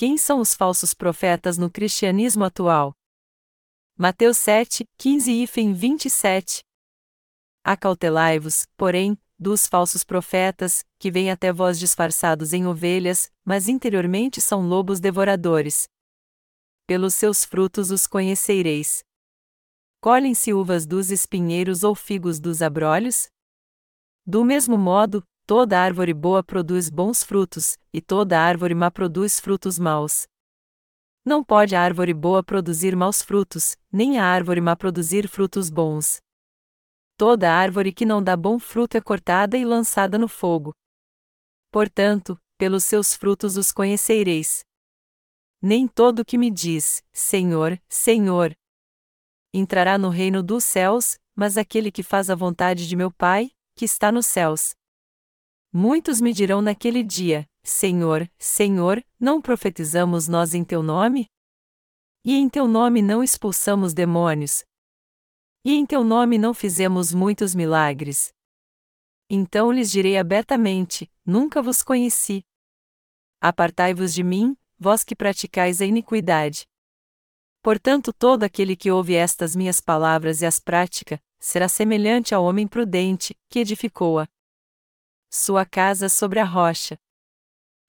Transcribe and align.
quem 0.00 0.16
são 0.16 0.40
os 0.40 0.54
falsos 0.54 0.94
profetas 0.94 1.58
no 1.58 1.70
cristianismo 1.70 2.42
atual? 2.42 2.94
Mateus 3.98 4.38
7, 4.38 4.86
15 4.96 5.30
e 5.30 5.74
27. 5.74 6.62
Acautelai-vos, 7.62 8.64
porém, 8.78 9.14
dos 9.38 9.66
falsos 9.66 10.02
profetas, 10.02 10.86
que 10.98 11.10
vêm 11.10 11.30
até 11.30 11.52
vós 11.52 11.78
disfarçados 11.78 12.54
em 12.54 12.66
ovelhas, 12.66 13.30
mas 13.44 13.68
interiormente 13.68 14.40
são 14.40 14.66
lobos 14.66 15.00
devoradores. 15.00 15.86
Pelos 16.86 17.14
seus 17.14 17.44
frutos 17.44 17.90
os 17.90 18.06
conhecereis. 18.06 19.04
Colhem-se 20.00 20.54
uvas 20.54 20.86
dos 20.86 21.10
espinheiros 21.10 21.84
ou 21.84 21.94
figos 21.94 22.40
dos 22.40 22.62
abrolhos? 22.62 23.28
Do 24.24 24.46
mesmo 24.46 24.78
modo, 24.78 25.22
toda 25.50 25.80
árvore 25.80 26.14
boa 26.14 26.44
produz 26.44 26.88
bons 26.88 27.24
frutos, 27.24 27.76
e 27.92 28.00
toda 28.00 28.40
árvore 28.40 28.72
má 28.72 28.88
produz 28.88 29.40
frutos 29.40 29.80
maus. 29.80 30.28
Não 31.24 31.42
pode 31.42 31.74
a 31.74 31.82
árvore 31.82 32.14
boa 32.14 32.40
produzir 32.40 32.94
maus 32.94 33.20
frutos, 33.20 33.76
nem 33.90 34.16
a 34.20 34.24
árvore 34.24 34.60
má 34.60 34.76
produzir 34.76 35.26
frutos 35.26 35.68
bons. 35.68 36.20
Toda 37.16 37.52
árvore 37.52 37.92
que 37.92 38.06
não 38.06 38.22
dá 38.22 38.36
bom 38.36 38.60
fruto 38.60 38.96
é 38.96 39.00
cortada 39.00 39.58
e 39.58 39.64
lançada 39.64 40.16
no 40.16 40.28
fogo. 40.28 40.72
Portanto, 41.68 42.40
pelos 42.56 42.84
seus 42.84 43.16
frutos 43.16 43.56
os 43.56 43.72
conhecereis. 43.72 44.60
Nem 45.60 45.88
todo 45.88 46.24
que 46.24 46.38
me 46.38 46.48
diz, 46.48 47.02
Senhor, 47.12 47.76
Senhor, 47.88 48.54
entrará 49.52 49.98
no 49.98 50.10
reino 50.10 50.44
dos 50.44 50.62
céus, 50.62 51.18
mas 51.34 51.58
aquele 51.58 51.90
que 51.90 52.04
faz 52.04 52.30
a 52.30 52.36
vontade 52.36 52.86
de 52.86 52.94
meu 52.94 53.10
Pai, 53.10 53.50
que 53.74 53.84
está 53.84 54.12
nos 54.12 54.26
céus. 54.26 54.78
Muitos 55.72 56.20
me 56.20 56.32
dirão 56.32 56.60
naquele 56.60 57.02
dia: 57.02 57.48
Senhor, 57.62 58.28
Senhor, 58.38 59.04
não 59.18 59.40
profetizamos 59.40 60.26
nós 60.26 60.52
em 60.52 60.64
teu 60.64 60.82
nome? 60.82 61.26
E 62.24 62.34
em 62.34 62.48
teu 62.48 62.66
nome 62.66 63.00
não 63.00 63.22
expulsamos 63.22 63.94
demônios? 63.94 64.64
E 65.64 65.74
em 65.74 65.86
teu 65.86 66.02
nome 66.02 66.38
não 66.38 66.52
fizemos 66.52 67.14
muitos 67.14 67.54
milagres? 67.54 68.32
Então 69.28 69.70
lhes 69.70 69.90
direi 69.90 70.18
abertamente: 70.18 71.08
Nunca 71.24 71.62
vos 71.62 71.84
conheci. 71.84 72.44
Apartai-vos 73.40 74.12
de 74.12 74.24
mim, 74.24 74.56
vós 74.76 75.04
que 75.04 75.14
praticais 75.14 75.80
a 75.80 75.86
iniquidade. 75.86 76.66
Portanto, 77.62 78.12
todo 78.12 78.42
aquele 78.42 78.74
que 78.74 78.90
ouve 78.90 79.14
estas 79.14 79.54
minhas 79.54 79.80
palavras 79.80 80.42
e 80.42 80.46
as 80.46 80.58
pratica, 80.58 81.22
será 81.38 81.68
semelhante 81.68 82.34
ao 82.34 82.44
homem 82.44 82.66
prudente, 82.66 83.36
que 83.48 83.60
edificou-a. 83.60 84.26
Sua 85.32 85.64
casa 85.64 86.08
sobre 86.08 86.40
a 86.40 86.44
rocha. 86.44 86.98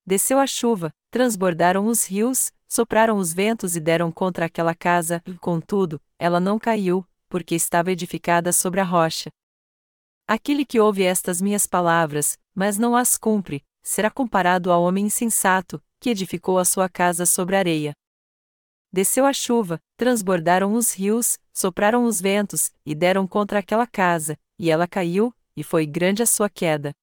Desceu 0.06 0.38
a 0.38 0.46
chuva, 0.46 0.94
transbordaram 1.10 1.88
os 1.88 2.06
rios, 2.06 2.52
sopraram 2.68 3.18
os 3.18 3.34
ventos 3.34 3.76
e 3.76 3.80
deram 3.80 4.12
contra 4.12 4.46
aquela 4.46 4.76
casa, 4.76 5.24
contudo, 5.40 6.00
ela 6.20 6.40
não 6.40 6.60
caiu, 6.60 7.04
porque 7.28 7.56
estava 7.56 7.92
edificada 7.92 8.54
sobre 8.54 8.80
a 8.80 8.84
rocha. 8.84 9.32
Aquele 10.28 10.64
que 10.64 10.80
ouve 10.80 11.02
estas 11.02 11.42
minhas 11.42 11.66
palavras, 11.66 12.38
mas 12.54 12.78
não 12.78 12.96
as 12.96 13.18
cumpre, 13.18 13.66
será 13.82 14.12
comparado 14.12 14.72
ao 14.72 14.84
homem 14.84 15.08
insensato, 15.08 15.82
que 16.00 16.12
edificou 16.12 16.60
a 16.60 16.66
sua 16.66 16.88
casa 16.88 17.26
sobre 17.26 17.56
a 17.56 17.60
areia. 17.60 17.94
Desceu 18.94 19.26
a 19.26 19.34
chuva, 19.34 19.80
transbordaram 19.98 20.74
os 20.74 20.94
rios, 20.94 21.40
sopraram 21.52 22.06
os 22.06 22.22
ventos, 22.22 22.72
e 22.86 22.94
deram 22.94 23.28
contra 23.28 23.58
aquela 23.58 23.88
casa, 23.88 24.38
e 24.60 24.70
ela 24.70 24.88
caiu, 24.88 25.34
e 25.58 25.64
foi 25.64 25.88
grande 25.88 26.22
a 26.22 26.28
sua 26.28 26.48
queda. 26.48 26.94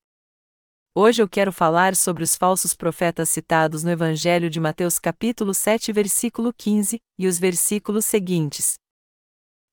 Hoje 1.01 1.23
eu 1.23 1.29
quero 1.29 1.53
falar 1.53 1.95
sobre 1.95 2.25
os 2.25 2.35
falsos 2.35 2.75
profetas 2.75 3.29
citados 3.29 3.85
no 3.85 3.91
Evangelho 3.93 4.51
de 4.51 4.59
Mateus 4.59 4.99
capítulo 4.99 5.55
7 5.55 5.93
versículo 5.93 6.53
15, 6.53 7.01
e 7.17 7.29
os 7.29 7.39
versículos 7.39 8.05
seguintes. 8.05 8.75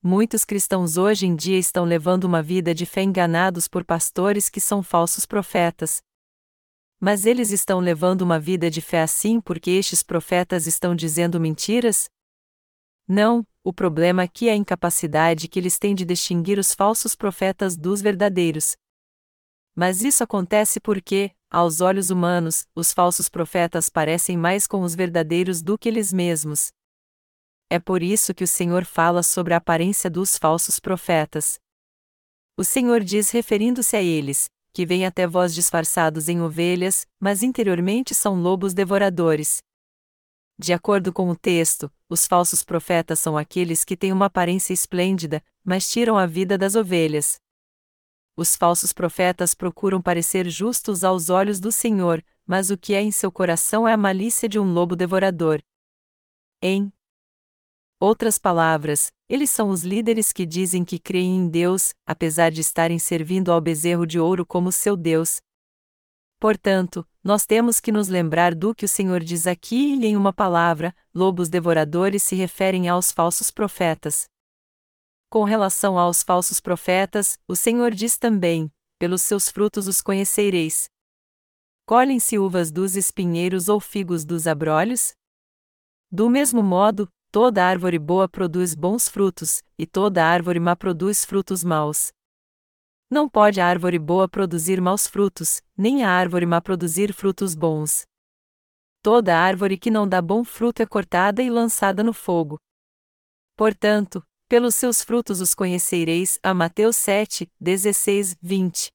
Muitos 0.03 0.45
cristãos 0.45 0.97
hoje 0.97 1.25
em 1.25 1.35
dia 1.35 1.57
estão 1.57 1.83
levando 1.83 2.25
uma 2.25 2.43
vida 2.43 2.75
de 2.75 2.85
fé 2.85 3.01
enganados 3.01 3.67
por 3.67 3.83
pastores 3.83 4.49
que 4.49 4.61
são 4.61 4.83
falsos 4.83 5.25
profetas, 5.25 5.99
mas 6.99 7.25
eles 7.25 7.49
estão 7.49 7.79
levando 7.79 8.21
uma 8.21 8.39
vida 8.39 8.69
de 8.69 8.79
fé 8.79 9.01
assim 9.01 9.41
porque 9.41 9.71
estes 9.71 10.03
profetas 10.03 10.67
estão 10.67 10.95
dizendo 10.95 11.39
mentiras? 11.39 12.07
Não, 13.07 13.43
o 13.63 13.73
problema 13.73 14.21
aqui 14.21 14.47
é 14.47 14.51
a 14.51 14.55
incapacidade 14.55 15.47
que 15.47 15.57
eles 15.57 15.79
têm 15.79 15.95
de 15.95 16.05
distinguir 16.05 16.59
os 16.59 16.71
falsos 16.71 17.15
profetas 17.15 17.75
dos 17.75 17.99
verdadeiros. 17.99 18.77
Mas 19.75 20.01
isso 20.01 20.23
acontece 20.23 20.79
porque, 20.79 21.31
aos 21.49 21.81
olhos 21.81 22.09
humanos, 22.09 22.65
os 22.73 22.93
falsos 22.93 23.27
profetas 23.27 23.89
parecem 23.89 24.37
mais 24.37 24.65
com 24.65 24.81
os 24.81 24.95
verdadeiros 24.95 25.61
do 25.61 25.77
que 25.77 25.89
eles 25.89 26.13
mesmos. 26.13 26.71
É 27.69 27.79
por 27.79 28.01
isso 28.01 28.33
que 28.33 28.43
o 28.43 28.47
Senhor 28.47 28.85
fala 28.85 29.21
sobre 29.21 29.53
a 29.53 29.57
aparência 29.57 30.09
dos 30.09 30.37
falsos 30.37 30.79
profetas. 30.79 31.59
O 32.57 32.63
Senhor 32.63 33.03
diz 33.03 33.31
referindo-se 33.31 33.97
a 33.97 34.01
eles: 34.01 34.49
que 34.71 34.85
vêm 34.85 35.05
até 35.05 35.25
vós 35.25 35.53
disfarçados 35.53 36.29
em 36.29 36.41
ovelhas, 36.41 37.05
mas 37.19 37.43
interiormente 37.43 38.13
são 38.13 38.35
lobos 38.35 38.73
devoradores. 38.73 39.61
De 40.57 40.71
acordo 40.71 41.11
com 41.11 41.29
o 41.29 41.35
texto, 41.35 41.91
os 42.09 42.25
falsos 42.25 42.63
profetas 42.63 43.19
são 43.19 43.37
aqueles 43.37 43.83
que 43.83 43.97
têm 43.97 44.13
uma 44.13 44.27
aparência 44.27 44.73
esplêndida, 44.73 45.43
mas 45.65 45.89
tiram 45.89 46.17
a 46.17 46.25
vida 46.25 46.57
das 46.57 46.75
ovelhas. 46.75 47.39
Os 48.37 48.55
falsos 48.55 48.91
profetas 48.91 49.53
procuram 49.53 50.01
parecer 50.01 50.49
justos 50.49 51.05
aos 51.05 51.29
olhos 51.29 51.59
do 51.59 51.71
Senhor, 51.71 52.23
mas 52.45 52.69
o 52.69 52.77
que 52.77 52.93
é 52.93 53.01
em 53.01 53.11
seu 53.11 53.31
coração 53.31 53.87
é 53.87 53.93
a 53.93 53.97
malícia 53.97 54.49
de 54.49 54.59
um 54.59 54.73
lobo 54.73 54.95
devorador. 54.95 55.61
Em 56.61 56.91
outras 57.97 58.37
palavras, 58.37 59.09
eles 59.29 59.49
são 59.49 59.69
os 59.69 59.83
líderes 59.83 60.33
que 60.33 60.45
dizem 60.45 60.83
que 60.83 60.99
creem 60.99 61.37
em 61.37 61.49
Deus, 61.49 61.93
apesar 62.05 62.51
de 62.51 62.59
estarem 62.59 62.99
servindo 62.99 63.51
ao 63.51 63.61
bezerro 63.61 64.05
de 64.05 64.19
ouro 64.19 64.45
como 64.45 64.71
seu 64.71 64.97
Deus. 64.97 65.39
Portanto, 66.37 67.07
nós 67.23 67.45
temos 67.45 67.79
que 67.79 67.91
nos 67.91 68.09
lembrar 68.09 68.53
do 68.53 68.75
que 68.75 68.83
o 68.83 68.89
Senhor 68.89 69.23
diz 69.23 69.47
aqui 69.47 69.95
e 69.95 70.05
em 70.05 70.17
uma 70.17 70.33
palavra: 70.33 70.93
lobos 71.13 71.47
devoradores 71.47 72.21
se 72.21 72.35
referem 72.35 72.89
aos 72.89 73.11
falsos 73.11 73.49
profetas. 73.49 74.27
Com 75.35 75.43
relação 75.43 75.99
aos 75.99 76.23
falsos 76.23 76.61
profetas, 76.61 77.37
o 77.45 77.57
Senhor 77.57 77.91
diz 77.91 78.17
também: 78.17 78.71
pelos 78.97 79.21
seus 79.21 79.49
frutos 79.49 79.85
os 79.85 79.99
conhecereis. 79.99 80.89
Colhem-se 81.85 82.39
uvas 82.39 82.71
dos 82.71 82.95
espinheiros 82.95 83.67
ou 83.67 83.81
figos 83.81 84.23
dos 84.23 84.47
abrolhos? 84.47 85.13
Do 86.09 86.29
mesmo 86.29 86.63
modo, 86.63 87.09
Toda 87.33 87.65
árvore 87.65 87.99
boa 87.99 88.29
produz 88.29 88.73
bons 88.73 89.09
frutos, 89.09 89.61
e 89.77 89.85
toda 89.85 90.25
árvore 90.25 90.57
má 90.57 90.73
produz 90.73 91.25
frutos 91.25 91.65
maus. 91.65 92.13
Não 93.11 93.27
pode 93.27 93.59
a 93.59 93.67
árvore 93.67 93.99
boa 93.99 94.29
produzir 94.29 94.79
maus 94.79 95.05
frutos, 95.05 95.61
nem 95.77 96.05
a 96.05 96.09
árvore 96.09 96.45
má 96.45 96.61
produzir 96.61 97.11
frutos 97.11 97.53
bons. 97.53 98.05
Toda 99.03 99.37
árvore 99.37 99.77
que 99.77 99.91
não 99.91 100.07
dá 100.07 100.21
bom 100.21 100.45
fruto 100.45 100.81
é 100.81 100.85
cortada 100.85 101.43
e 101.43 101.49
lançada 101.49 102.01
no 102.01 102.13
fogo. 102.13 102.57
Portanto, 103.57 104.23
pelos 104.47 104.75
seus 104.75 105.01
frutos 105.01 105.41
os 105.41 105.53
conhecereis. 105.53 106.39
A 106.43 106.53
Mateus 106.53 106.95
7, 106.97 107.51
16, 107.59 108.37
20. 108.41 108.91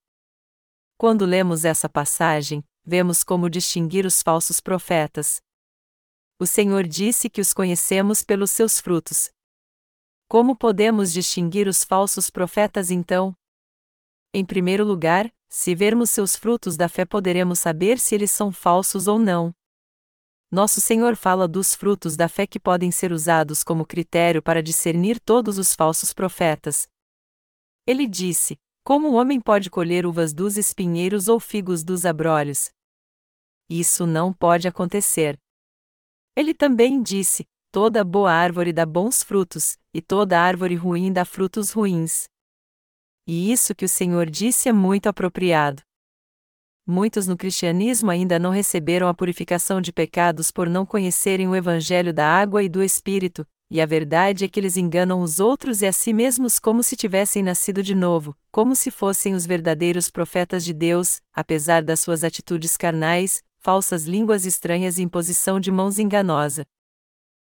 Quando 0.96 1.24
lemos 1.24 1.64
essa 1.64 1.88
passagem, 1.88 2.64
vemos 2.84 3.24
como 3.24 3.50
distinguir 3.50 4.06
os 4.06 4.22
falsos 4.22 4.60
profetas. 4.60 5.40
O 6.38 6.46
Senhor 6.46 6.86
disse 6.86 7.28
que 7.28 7.40
os 7.40 7.52
conhecemos 7.52 8.22
pelos 8.22 8.50
seus 8.50 8.80
frutos. 8.80 9.30
Como 10.28 10.56
podemos 10.56 11.12
distinguir 11.12 11.66
os 11.66 11.84
falsos 11.84 12.30
profetas 12.30 12.90
então? 12.90 13.34
Em 14.32 14.44
primeiro 14.44 14.84
lugar, 14.84 15.30
se 15.48 15.74
vermos 15.74 16.10
seus 16.10 16.36
frutos 16.36 16.76
da 16.76 16.88
fé, 16.88 17.04
poderemos 17.04 17.58
saber 17.58 17.98
se 17.98 18.14
eles 18.14 18.30
são 18.30 18.52
falsos 18.52 19.08
ou 19.08 19.18
não. 19.18 19.52
Nosso 20.52 20.80
Senhor 20.80 21.14
fala 21.14 21.46
dos 21.46 21.76
frutos 21.76 22.16
da 22.16 22.28
fé 22.28 22.44
que 22.44 22.58
podem 22.58 22.90
ser 22.90 23.12
usados 23.12 23.62
como 23.62 23.86
critério 23.86 24.42
para 24.42 24.60
discernir 24.60 25.20
todos 25.20 25.58
os 25.58 25.76
falsos 25.76 26.12
profetas. 26.12 26.88
Ele 27.86 28.04
disse: 28.04 28.58
Como 28.84 29.10
o 29.10 29.14
homem 29.14 29.40
pode 29.40 29.70
colher 29.70 30.04
uvas 30.04 30.32
dos 30.32 30.56
espinheiros 30.56 31.28
ou 31.28 31.38
figos 31.38 31.84
dos 31.84 32.04
abrolhos? 32.04 32.70
Isso 33.68 34.04
não 34.06 34.32
pode 34.32 34.66
acontecer. 34.66 35.38
Ele 36.36 36.52
também 36.52 37.00
disse: 37.00 37.46
Toda 37.70 38.02
boa 38.02 38.32
árvore 38.32 38.72
dá 38.72 38.84
bons 38.84 39.22
frutos, 39.22 39.78
e 39.94 40.02
toda 40.02 40.40
árvore 40.40 40.74
ruim 40.74 41.12
dá 41.12 41.24
frutos 41.24 41.70
ruins. 41.70 42.28
E 43.24 43.52
isso 43.52 43.72
que 43.72 43.84
o 43.84 43.88
Senhor 43.88 44.28
disse 44.28 44.68
é 44.68 44.72
muito 44.72 45.08
apropriado. 45.08 45.80
Muitos 46.86 47.26
no 47.26 47.36
cristianismo 47.36 48.10
ainda 48.10 48.38
não 48.38 48.50
receberam 48.50 49.06
a 49.06 49.14
purificação 49.14 49.80
de 49.80 49.92
pecados 49.92 50.50
por 50.50 50.68
não 50.68 50.84
conhecerem 50.84 51.46
o 51.48 51.54
Evangelho 51.54 52.12
da 52.12 52.26
água 52.26 52.62
e 52.62 52.68
do 52.68 52.82
Espírito, 52.82 53.46
e 53.70 53.80
a 53.80 53.86
verdade 53.86 54.44
é 54.44 54.48
que 54.48 54.58
eles 54.58 54.76
enganam 54.76 55.20
os 55.20 55.38
outros 55.38 55.80
e 55.80 55.86
a 55.86 55.92
si 55.92 56.12
mesmos 56.12 56.58
como 56.58 56.82
se 56.82 56.96
tivessem 56.96 57.40
nascido 57.40 57.82
de 57.84 57.94
novo, 57.94 58.36
como 58.50 58.74
se 58.74 58.90
fossem 58.90 59.34
os 59.34 59.46
verdadeiros 59.46 60.10
profetas 60.10 60.64
de 60.64 60.72
Deus, 60.72 61.20
apesar 61.32 61.84
das 61.84 62.00
suas 62.00 62.24
atitudes 62.24 62.76
carnais, 62.76 63.42
falsas 63.60 64.06
línguas 64.06 64.44
estranhas 64.44 64.98
e 64.98 65.02
imposição 65.02 65.60
de 65.60 65.70
mãos 65.70 66.00
enganosa. 66.00 66.66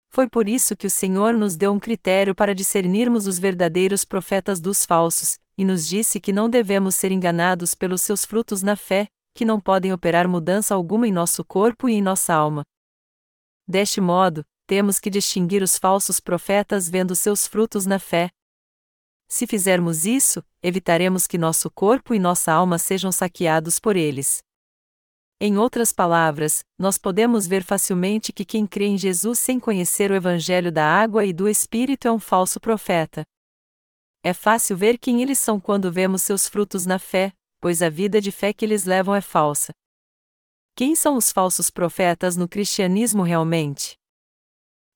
Foi 0.09 0.27
por 0.27 0.49
isso 0.49 0.75
que 0.75 0.87
o 0.87 0.89
Senhor 0.89 1.33
nos 1.33 1.55
deu 1.55 1.71
um 1.71 1.79
critério 1.79 2.33
para 2.33 2.55
discernirmos 2.55 3.27
os 3.27 3.37
verdadeiros 3.37 4.03
profetas 4.03 4.59
dos 4.59 4.85
falsos, 4.85 5.37
e 5.55 5.63
nos 5.63 5.87
disse 5.87 6.19
que 6.19 6.33
não 6.33 6.49
devemos 6.49 6.95
ser 6.95 7.11
enganados 7.11 7.75
pelos 7.75 8.01
seus 8.01 8.25
frutos 8.25 8.63
na 8.63 8.75
fé, 8.75 9.07
que 9.37 9.45
não 9.45 9.61
podem 9.61 9.93
operar 9.93 10.27
mudança 10.27 10.73
alguma 10.73 11.07
em 11.07 11.11
nosso 11.11 11.45
corpo 11.45 11.87
e 11.87 11.93
em 11.93 12.01
nossa 12.01 12.33
alma. 12.33 12.63
Deste 13.67 14.01
modo, 14.01 14.43
temos 14.65 14.99
que 14.99 15.11
distinguir 15.11 15.61
os 15.61 15.77
falsos 15.77 16.19
profetas 16.19 16.89
vendo 16.89 17.15
seus 17.15 17.45
frutos 17.45 17.85
na 17.85 17.99
fé. 17.99 18.31
Se 19.29 19.45
fizermos 19.45 20.07
isso, 20.07 20.43
evitaremos 20.63 21.27
que 21.27 21.37
nosso 21.37 21.69
corpo 21.69 22.15
e 22.15 22.19
nossa 22.19 22.51
alma 22.51 22.79
sejam 22.79 23.11
saqueados 23.11 23.77
por 23.77 23.95
eles. 23.95 24.39
Em 25.39 25.55
outras 25.55 25.93
palavras, 25.93 26.63
nós 26.79 26.97
podemos 26.97 27.45
ver 27.45 27.63
facilmente 27.63 28.33
que 28.33 28.43
quem 28.43 28.65
crê 28.65 28.85
em 28.85 28.97
Jesus 28.97 29.37
sem 29.37 29.59
conhecer 29.59 30.09
o 30.09 30.15
Evangelho 30.15 30.71
da 30.71 30.83
água 30.83 31.23
e 31.23 31.31
do 31.31 31.47
Espírito 31.47 32.07
é 32.07 32.11
um 32.11 32.19
falso 32.19 32.59
profeta. 32.59 33.23
É 34.23 34.33
fácil 34.33 34.75
ver 34.75 34.97
quem 34.97 35.21
eles 35.21 35.37
são 35.37 35.59
quando 35.59 35.91
vemos 35.91 36.23
seus 36.23 36.47
frutos 36.47 36.87
na 36.87 36.97
fé, 36.97 37.31
pois 37.59 37.81
a 37.81 37.89
vida 37.89 38.21
de 38.21 38.31
fé 38.31 38.53
que 38.53 38.63
eles 38.63 38.85
levam 38.85 39.15
é 39.15 39.21
falsa. 39.21 39.73
Quem 40.75 40.95
são 40.95 41.15
os 41.15 41.31
falsos 41.31 41.69
profetas 41.69 42.37
no 42.37 42.47
cristianismo 42.47 43.23
realmente? 43.23 43.97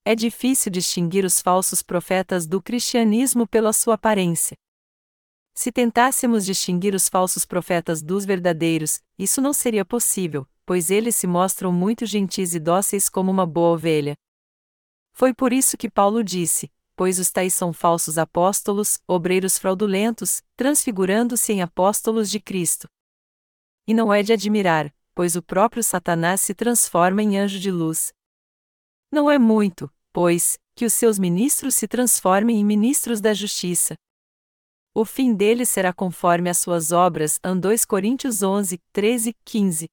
É 0.06 0.16
difícil 0.16 0.72
distinguir 0.72 1.26
os 1.26 1.42
falsos 1.42 1.84
profetas 1.84 2.48
do 2.48 2.62
cristianismo 2.62 3.48
pela 3.48 3.72
sua 3.72 3.96
aparência. 3.96 4.56
Se 5.54 5.72
tentássemos 5.72 6.46
distinguir 6.46 6.96
os 6.96 7.10
falsos 7.10 7.46
profetas 7.46 8.02
dos 8.02 8.26
verdadeiros, 8.26 9.00
isso 9.18 9.42
não 9.42 9.54
seria 9.54 9.86
possível, 9.86 10.48
pois 10.66 10.90
eles 10.90 11.16
se 11.16 11.28
mostram 11.28 11.72
muito 11.72 12.06
gentis 12.06 12.56
e 12.56 12.60
dóceis 12.60 13.10
como 13.10 13.30
uma 13.30 13.46
boa 13.46 13.74
ovelha. 13.74 14.16
Foi 15.14 15.34
por 15.34 15.52
isso 15.52 15.78
que 15.78 15.90
Paulo 15.90 16.24
disse: 16.24 16.72
Pois 17.02 17.18
os 17.18 17.32
tais 17.32 17.56
são 17.56 17.74
falsos 17.74 18.20
apóstolos, 18.20 19.00
obreiros 19.08 19.58
fraudulentos, 19.58 20.44
transfigurando-se 20.56 21.52
em 21.52 21.60
apóstolos 21.60 22.30
de 22.30 22.40
Cristo. 22.40 22.88
E 23.88 23.94
não 23.96 24.14
é 24.14 24.22
de 24.22 24.32
admirar, 24.32 24.94
pois 25.16 25.36
o 25.36 25.42
próprio 25.42 25.84
Satanás 25.84 26.42
se 26.42 26.54
transforma 26.54 27.24
em 27.24 27.40
anjo 27.40 27.60
de 27.60 27.72
luz. 27.72 28.14
Não 29.12 29.32
é 29.32 29.40
muito, 29.40 29.92
pois, 30.14 30.60
que 30.76 30.86
os 30.86 30.94
seus 30.94 31.18
ministros 31.18 31.74
se 31.74 31.88
transformem 31.88 32.60
em 32.60 32.64
ministros 32.64 33.20
da 33.20 33.34
justiça. 33.34 33.96
O 34.94 35.04
fim 35.04 35.34
deles 35.34 35.70
será 35.70 35.92
conforme 35.92 36.52
as 36.52 36.60
suas 36.60 36.92
obras. 36.92 37.40
2 37.44 37.84
Coríntios 37.84 38.44
11, 38.44 38.80
13, 38.94 39.36
15. 39.44 39.90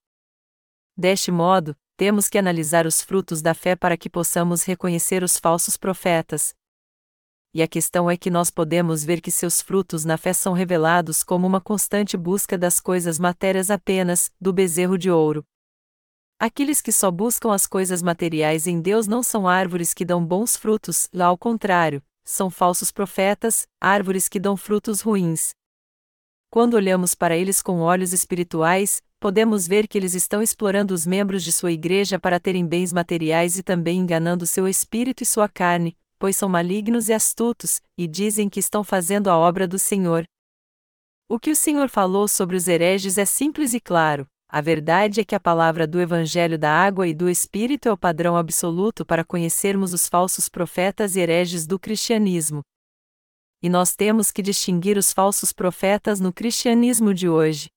Deste 0.94 1.30
modo, 1.30 1.74
temos 1.96 2.28
que 2.28 2.36
analisar 2.36 2.84
os 2.84 3.00
frutos 3.00 3.40
da 3.40 3.54
fé 3.54 3.74
para 3.74 3.96
que 3.96 4.10
possamos 4.10 4.62
reconhecer 4.62 5.22
os 5.22 5.38
falsos 5.38 5.78
profetas. 5.78 6.57
E 7.54 7.62
a 7.62 7.68
questão 7.68 8.10
é 8.10 8.16
que 8.16 8.30
nós 8.30 8.50
podemos 8.50 9.02
ver 9.04 9.20
que 9.20 9.30
seus 9.30 9.60
frutos 9.62 10.04
na 10.04 10.18
fé 10.18 10.32
são 10.32 10.52
revelados 10.52 11.22
como 11.22 11.46
uma 11.46 11.60
constante 11.60 12.16
busca 12.16 12.58
das 12.58 12.78
coisas 12.78 13.18
matérias 13.18 13.70
apenas, 13.70 14.30
do 14.40 14.52
bezerro 14.52 14.98
de 14.98 15.10
ouro. 15.10 15.44
Aqueles 16.38 16.80
que 16.80 16.92
só 16.92 17.10
buscam 17.10 17.52
as 17.52 17.66
coisas 17.66 18.02
materiais 18.02 18.66
em 18.66 18.80
Deus 18.80 19.08
não 19.08 19.22
são 19.22 19.48
árvores 19.48 19.92
que 19.92 20.04
dão 20.04 20.24
bons 20.24 20.56
frutos, 20.56 21.08
lá 21.12 21.26
ao 21.26 21.38
contrário, 21.38 22.02
são 22.24 22.50
falsos 22.50 22.92
profetas, 22.92 23.66
árvores 23.80 24.28
que 24.28 24.38
dão 24.38 24.56
frutos 24.56 25.00
ruins. 25.00 25.50
Quando 26.50 26.74
olhamos 26.74 27.14
para 27.14 27.36
eles 27.36 27.60
com 27.60 27.80
olhos 27.80 28.12
espirituais, 28.12 29.02
podemos 29.18 29.66
ver 29.66 29.88
que 29.88 29.98
eles 29.98 30.14
estão 30.14 30.40
explorando 30.40 30.94
os 30.94 31.06
membros 31.06 31.42
de 31.42 31.50
sua 31.50 31.72
igreja 31.72 32.18
para 32.18 32.38
terem 32.38 32.64
bens 32.66 32.92
materiais 32.92 33.58
e 33.58 33.62
também 33.62 33.98
enganando 33.98 34.46
seu 34.46 34.68
espírito 34.68 35.22
e 35.22 35.26
sua 35.26 35.48
carne, 35.48 35.96
pois 36.18 36.36
são 36.36 36.48
malignos 36.48 37.08
e 37.08 37.12
astutos, 37.12 37.80
e 37.96 38.06
dizem 38.06 38.48
que 38.48 38.60
estão 38.60 38.82
fazendo 38.82 39.28
a 39.28 39.36
obra 39.36 39.68
do 39.68 39.78
Senhor. 39.78 40.24
O 41.28 41.38
que 41.38 41.50
o 41.50 41.56
Senhor 41.56 41.88
falou 41.88 42.26
sobre 42.26 42.56
os 42.56 42.66
hereges 42.66 43.18
é 43.18 43.24
simples 43.24 43.74
e 43.74 43.80
claro: 43.80 44.26
a 44.50 44.62
verdade 44.62 45.20
é 45.20 45.24
que 45.24 45.34
a 45.34 45.40
palavra 45.40 45.86
do 45.86 46.00
Evangelho 46.00 46.58
da 46.58 46.72
Água 46.72 47.06
e 47.06 47.12
do 47.12 47.28
Espírito 47.28 47.86
é 47.86 47.92
o 47.92 47.98
padrão 47.98 48.34
absoluto 48.34 49.04
para 49.04 49.22
conhecermos 49.22 49.92
os 49.92 50.08
falsos 50.08 50.48
profetas 50.48 51.16
e 51.16 51.20
hereges 51.20 51.66
do 51.66 51.78
cristianismo. 51.78 52.62
E 53.62 53.68
nós 53.68 53.94
temos 53.94 54.30
que 54.30 54.40
distinguir 54.40 54.96
os 54.96 55.12
falsos 55.12 55.52
profetas 55.52 56.18
no 56.18 56.32
cristianismo 56.32 57.12
de 57.12 57.28
hoje. 57.28 57.68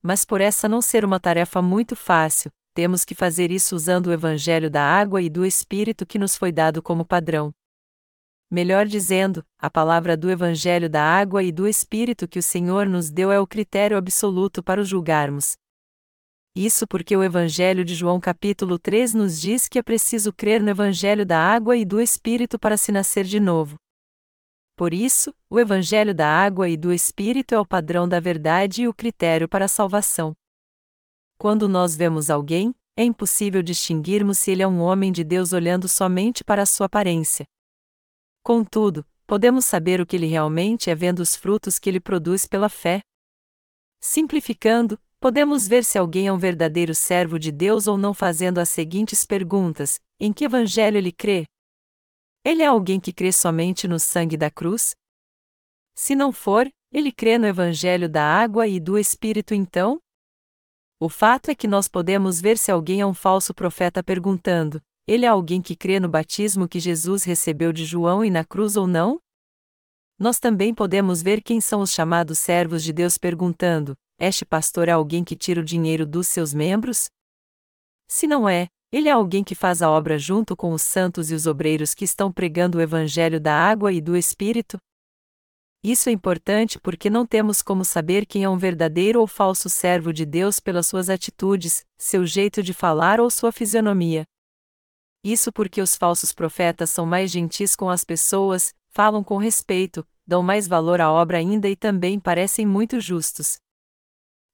Mas 0.00 0.24
por 0.24 0.40
essa 0.40 0.68
não 0.68 0.80
ser 0.80 1.04
uma 1.04 1.18
tarefa 1.18 1.60
muito 1.60 1.96
fácil, 1.96 2.52
temos 2.74 3.04
que 3.04 3.14
fazer 3.14 3.50
isso 3.50 3.74
usando 3.76 4.06
o 4.06 4.12
Evangelho 4.12 4.70
da 4.70 4.82
Água 4.82 5.22
e 5.22 5.30
do 5.30 5.44
Espírito 5.44 6.06
que 6.06 6.18
nos 6.18 6.36
foi 6.36 6.50
dado 6.50 6.82
como 6.82 7.04
padrão. 7.04 7.52
Melhor 8.50 8.86
dizendo, 8.86 9.44
a 9.58 9.70
palavra 9.70 10.16
do 10.16 10.30
Evangelho 10.30 10.88
da 10.88 11.02
Água 11.02 11.42
e 11.42 11.50
do 11.50 11.66
Espírito 11.66 12.28
que 12.28 12.38
o 12.38 12.42
Senhor 12.42 12.86
nos 12.86 13.10
deu 13.10 13.32
é 13.32 13.40
o 13.40 13.46
critério 13.46 13.96
absoluto 13.96 14.62
para 14.62 14.80
o 14.80 14.84
julgarmos, 14.84 15.56
isso 16.54 16.86
porque 16.86 17.16
o 17.16 17.24
Evangelho 17.24 17.82
de 17.82 17.94
João 17.94 18.20
capítulo 18.20 18.78
3 18.78 19.14
nos 19.14 19.40
diz 19.40 19.68
que 19.68 19.78
é 19.78 19.82
preciso 19.82 20.30
crer 20.34 20.62
no 20.62 20.68
Evangelho 20.68 21.24
da 21.24 21.38
água 21.38 21.78
e 21.78 21.84
do 21.84 21.98
Espírito 21.98 22.58
para 22.58 22.76
se 22.76 22.92
nascer 22.92 23.24
de 23.24 23.40
novo. 23.40 23.76
Por 24.76 24.92
isso, 24.92 25.34
o 25.48 25.58
Evangelho 25.58 26.14
da 26.14 26.28
água 26.28 26.68
e 26.68 26.76
do 26.76 26.92
Espírito 26.92 27.54
é 27.54 27.58
o 27.58 27.64
padrão 27.64 28.06
da 28.06 28.20
verdade 28.20 28.82
e 28.82 28.88
o 28.88 28.92
critério 28.92 29.48
para 29.48 29.64
a 29.64 29.68
salvação. 29.68 30.34
Quando 31.42 31.68
nós 31.68 31.96
vemos 31.96 32.30
alguém, 32.30 32.72
é 32.96 33.02
impossível 33.02 33.64
distinguirmos 33.64 34.38
se 34.38 34.52
ele 34.52 34.62
é 34.62 34.68
um 34.68 34.78
homem 34.80 35.10
de 35.10 35.24
Deus 35.24 35.52
olhando 35.52 35.88
somente 35.88 36.44
para 36.44 36.62
a 36.62 36.66
sua 36.66 36.86
aparência. 36.86 37.44
Contudo, 38.44 39.04
podemos 39.26 39.64
saber 39.64 40.00
o 40.00 40.06
que 40.06 40.14
ele 40.14 40.26
realmente 40.26 40.88
é 40.88 40.94
vendo 40.94 41.18
os 41.18 41.34
frutos 41.34 41.80
que 41.80 41.90
ele 41.90 41.98
produz 41.98 42.46
pela 42.46 42.68
fé. 42.68 43.00
Simplificando, 44.00 44.96
podemos 45.18 45.66
ver 45.66 45.84
se 45.84 45.98
alguém 45.98 46.28
é 46.28 46.32
um 46.32 46.38
verdadeiro 46.38 46.94
servo 46.94 47.40
de 47.40 47.50
Deus 47.50 47.88
ou 47.88 47.98
não 47.98 48.14
fazendo 48.14 48.58
as 48.58 48.68
seguintes 48.68 49.24
perguntas: 49.26 49.98
em 50.20 50.32
que 50.32 50.44
evangelho 50.44 50.96
ele 50.96 51.10
crê? 51.10 51.44
Ele 52.44 52.62
é 52.62 52.66
alguém 52.66 53.00
que 53.00 53.12
crê 53.12 53.32
somente 53.32 53.88
no 53.88 53.98
sangue 53.98 54.36
da 54.36 54.48
cruz? 54.48 54.94
Se 55.92 56.14
não 56.14 56.30
for, 56.30 56.70
ele 56.92 57.10
crê 57.10 57.36
no 57.36 57.48
evangelho 57.48 58.08
da 58.08 58.22
água 58.22 58.68
e 58.68 58.78
do 58.78 58.96
Espírito 58.96 59.54
então? 59.54 60.00
O 61.04 61.08
fato 61.08 61.50
é 61.50 61.54
que 61.56 61.66
nós 61.66 61.88
podemos 61.88 62.40
ver 62.40 62.56
se 62.56 62.70
alguém 62.70 63.00
é 63.00 63.04
um 63.04 63.12
falso 63.12 63.52
profeta 63.52 64.04
perguntando: 64.04 64.80
ele 65.04 65.26
é 65.26 65.28
alguém 65.28 65.60
que 65.60 65.74
crê 65.74 65.98
no 65.98 66.08
batismo 66.08 66.68
que 66.68 66.78
Jesus 66.78 67.24
recebeu 67.24 67.72
de 67.72 67.84
João 67.84 68.24
e 68.24 68.30
na 68.30 68.44
cruz 68.44 68.76
ou 68.76 68.86
não? 68.86 69.18
Nós 70.16 70.38
também 70.38 70.72
podemos 70.72 71.20
ver 71.20 71.42
quem 71.42 71.60
são 71.60 71.80
os 71.80 71.90
chamados 71.90 72.38
servos 72.38 72.84
de 72.84 72.92
Deus 72.92 73.18
perguntando: 73.18 73.96
este 74.16 74.44
pastor 74.44 74.88
é 74.88 74.92
alguém 74.92 75.24
que 75.24 75.34
tira 75.34 75.60
o 75.60 75.64
dinheiro 75.64 76.06
dos 76.06 76.28
seus 76.28 76.54
membros? 76.54 77.10
Se 78.06 78.28
não 78.28 78.48
é, 78.48 78.68
ele 78.92 79.08
é 79.08 79.12
alguém 79.12 79.42
que 79.42 79.56
faz 79.56 79.82
a 79.82 79.90
obra 79.90 80.16
junto 80.20 80.56
com 80.56 80.72
os 80.72 80.82
santos 80.82 81.32
e 81.32 81.34
os 81.34 81.48
obreiros 81.48 81.94
que 81.94 82.04
estão 82.04 82.30
pregando 82.30 82.78
o 82.78 82.80
evangelho 82.80 83.40
da 83.40 83.52
água 83.52 83.92
e 83.92 84.00
do 84.00 84.16
Espírito? 84.16 84.78
Isso 85.84 86.08
é 86.08 86.12
importante 86.12 86.78
porque 86.78 87.10
não 87.10 87.26
temos 87.26 87.60
como 87.60 87.84
saber 87.84 88.24
quem 88.24 88.44
é 88.44 88.48
um 88.48 88.56
verdadeiro 88.56 89.20
ou 89.20 89.26
falso 89.26 89.68
servo 89.68 90.12
de 90.12 90.24
Deus 90.24 90.60
pelas 90.60 90.86
suas 90.86 91.10
atitudes, 91.10 91.84
seu 91.98 92.24
jeito 92.24 92.62
de 92.62 92.72
falar 92.72 93.20
ou 93.20 93.28
sua 93.28 93.50
fisionomia. 93.50 94.24
Isso 95.24 95.52
porque 95.52 95.80
os 95.80 95.96
falsos 95.96 96.32
profetas 96.32 96.90
são 96.90 97.04
mais 97.04 97.32
gentis 97.32 97.74
com 97.74 97.90
as 97.90 98.04
pessoas, 98.04 98.72
falam 98.90 99.24
com 99.24 99.36
respeito, 99.38 100.06
dão 100.24 100.40
mais 100.40 100.68
valor 100.68 101.00
à 101.00 101.10
obra 101.10 101.38
ainda 101.38 101.68
e 101.68 101.74
também 101.74 102.20
parecem 102.20 102.64
muito 102.64 103.00
justos. 103.00 103.58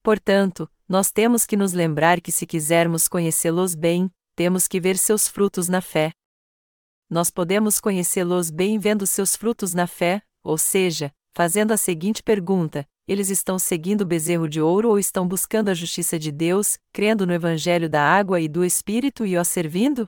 Portanto, 0.03 0.71
nós 0.89 1.11
temos 1.11 1.45
que 1.45 1.59
nos 1.59 1.75
lembrar 1.75 2.23
que 2.23 2.33
se 2.33 2.47
quisermos 2.47 3.07
conhecê-los 3.07 3.75
bem, 3.75 4.11
temos 4.35 4.67
que 4.67 4.81
ver 4.81 4.97
seus 4.97 5.29
frutos 5.29 5.69
na 5.69 5.83
fé. 5.83 6.11
Nós 7.11 7.31
podemos 7.31 7.81
conhecê-los 7.81 8.51
bem 8.51 8.79
vendo 8.79 9.07
seus 9.07 9.37
frutos 9.37 9.75
na 9.75 9.87
fé, 9.87 10.23
ou 10.43 10.57
seja, 10.57 11.13
fazendo 11.38 11.71
a 11.71 11.76
seguinte 11.76 12.21
pergunta: 12.21 12.85
eles 13.07 13.30
estão 13.30 13.61
seguindo 13.61 14.00
o 14.00 14.04
bezerro 14.04 14.49
de 14.49 14.61
ouro 14.61 14.88
ou 14.88 14.99
estão 14.99 15.28
buscando 15.28 15.68
a 15.68 15.75
justiça 15.75 16.18
de 16.18 16.33
Deus, 16.33 16.76
crendo 16.92 17.25
no 17.25 17.33
evangelho 17.33 17.88
da 17.88 18.02
água 18.02 18.40
e 18.40 18.49
do 18.49 18.64
Espírito 18.64 19.25
e 19.25 19.38
o 19.38 19.45
servindo? 19.45 20.04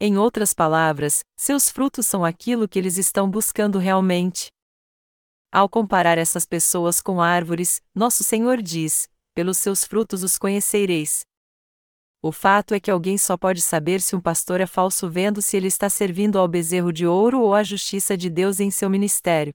Em 0.00 0.16
outras 0.16 0.54
palavras, 0.54 1.22
seus 1.36 1.68
frutos 1.68 2.06
são 2.06 2.24
aquilo 2.24 2.66
que 2.66 2.78
eles 2.78 2.96
estão 2.96 3.30
buscando 3.30 3.78
realmente. 3.78 4.46
Ao 5.52 5.68
comparar 5.68 6.16
essas 6.16 6.46
pessoas 6.46 7.02
com 7.02 7.20
árvores, 7.20 7.82
nosso 7.94 8.24
Senhor 8.24 8.62
diz: 8.62 9.06
pelos 9.34 9.58
seus 9.58 9.84
frutos 9.84 10.22
os 10.22 10.38
conhecereis. 10.38 11.26
O 12.22 12.32
fato 12.32 12.72
é 12.72 12.80
que 12.80 12.90
alguém 12.90 13.18
só 13.18 13.36
pode 13.36 13.60
saber 13.60 14.00
se 14.00 14.16
um 14.16 14.20
pastor 14.20 14.62
é 14.62 14.66
falso 14.66 15.10
vendo 15.10 15.42
se 15.42 15.58
ele 15.58 15.66
está 15.66 15.90
servindo 15.90 16.38
ao 16.38 16.48
bezerro 16.48 16.90
de 16.90 17.06
ouro 17.06 17.42
ou 17.42 17.52
à 17.52 17.62
justiça 17.62 18.16
de 18.16 18.30
Deus 18.30 18.60
em 18.60 18.70
seu 18.70 18.88
ministério. 18.88 19.52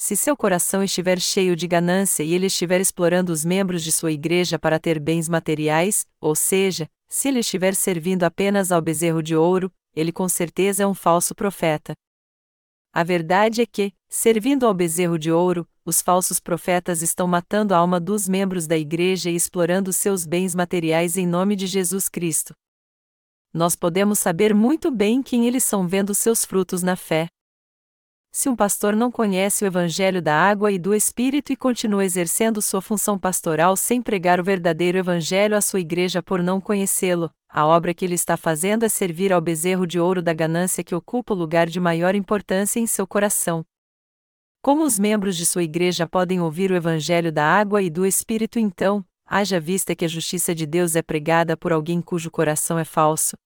Se 0.00 0.16
seu 0.16 0.34
coração 0.34 0.82
estiver 0.82 1.20
cheio 1.20 1.54
de 1.54 1.68
ganância 1.68 2.22
e 2.22 2.32
ele 2.32 2.46
estiver 2.46 2.80
explorando 2.80 3.30
os 3.34 3.44
membros 3.44 3.84
de 3.84 3.92
sua 3.92 4.10
igreja 4.10 4.58
para 4.58 4.78
ter 4.78 4.98
bens 4.98 5.28
materiais, 5.28 6.06
ou 6.18 6.34
seja, 6.34 6.88
se 7.06 7.28
ele 7.28 7.40
estiver 7.40 7.74
servindo 7.74 8.24
apenas 8.24 8.72
ao 8.72 8.80
bezerro 8.80 9.22
de 9.22 9.36
ouro, 9.36 9.70
ele 9.94 10.10
com 10.10 10.26
certeza 10.26 10.84
é 10.84 10.86
um 10.86 10.94
falso 10.94 11.34
profeta. 11.34 11.92
A 12.94 13.04
verdade 13.04 13.60
é 13.60 13.66
que, 13.66 13.92
servindo 14.08 14.66
ao 14.66 14.72
bezerro 14.72 15.18
de 15.18 15.30
ouro, 15.30 15.68
os 15.84 16.00
falsos 16.00 16.40
profetas 16.40 17.02
estão 17.02 17.26
matando 17.26 17.74
a 17.74 17.76
alma 17.76 18.00
dos 18.00 18.26
membros 18.26 18.66
da 18.66 18.78
igreja 18.78 19.28
e 19.28 19.34
explorando 19.34 19.92
seus 19.92 20.24
bens 20.24 20.54
materiais 20.54 21.18
em 21.18 21.26
nome 21.26 21.54
de 21.54 21.66
Jesus 21.66 22.08
Cristo. 22.08 22.54
Nós 23.52 23.76
podemos 23.76 24.18
saber 24.18 24.54
muito 24.54 24.90
bem 24.90 25.22
quem 25.22 25.46
eles 25.46 25.62
são 25.62 25.86
vendo 25.86 26.14
seus 26.14 26.42
frutos 26.42 26.82
na 26.82 26.96
fé. 26.96 27.28
Se 28.32 28.48
um 28.48 28.54
pastor 28.54 28.94
não 28.94 29.10
conhece 29.10 29.64
o 29.64 29.66
Evangelho 29.66 30.22
da 30.22 30.34
água 30.34 30.70
e 30.70 30.78
do 30.78 30.94
Espírito 30.94 31.52
e 31.52 31.56
continua 31.56 32.04
exercendo 32.04 32.62
sua 32.62 32.80
função 32.80 33.18
pastoral 33.18 33.76
sem 33.76 34.00
pregar 34.00 34.38
o 34.38 34.44
verdadeiro 34.44 34.96
Evangelho 34.96 35.56
à 35.56 35.60
sua 35.60 35.80
igreja 35.80 36.22
por 36.22 36.40
não 36.40 36.60
conhecê-lo, 36.60 37.28
a 37.48 37.66
obra 37.66 37.92
que 37.92 38.04
ele 38.04 38.14
está 38.14 38.36
fazendo 38.36 38.84
é 38.84 38.88
servir 38.88 39.32
ao 39.32 39.40
bezerro 39.40 39.84
de 39.84 39.98
ouro 39.98 40.22
da 40.22 40.32
ganância 40.32 40.84
que 40.84 40.94
ocupa 40.94 41.34
o 41.34 41.36
lugar 41.36 41.66
de 41.66 41.80
maior 41.80 42.14
importância 42.14 42.78
em 42.78 42.86
seu 42.86 43.04
coração. 43.04 43.64
Como 44.62 44.84
os 44.84 44.96
membros 44.96 45.36
de 45.36 45.44
sua 45.44 45.64
igreja 45.64 46.06
podem 46.06 46.40
ouvir 46.40 46.70
o 46.70 46.76
Evangelho 46.76 47.32
da 47.32 47.44
água 47.44 47.82
e 47.82 47.90
do 47.90 48.06
Espírito 48.06 48.60
então, 48.60 49.04
haja 49.26 49.58
vista 49.58 49.96
que 49.96 50.04
a 50.04 50.08
justiça 50.08 50.54
de 50.54 50.66
Deus 50.66 50.94
é 50.94 51.02
pregada 51.02 51.56
por 51.56 51.72
alguém 51.72 52.00
cujo 52.00 52.30
coração 52.30 52.78
é 52.78 52.84
falso? 52.84 53.36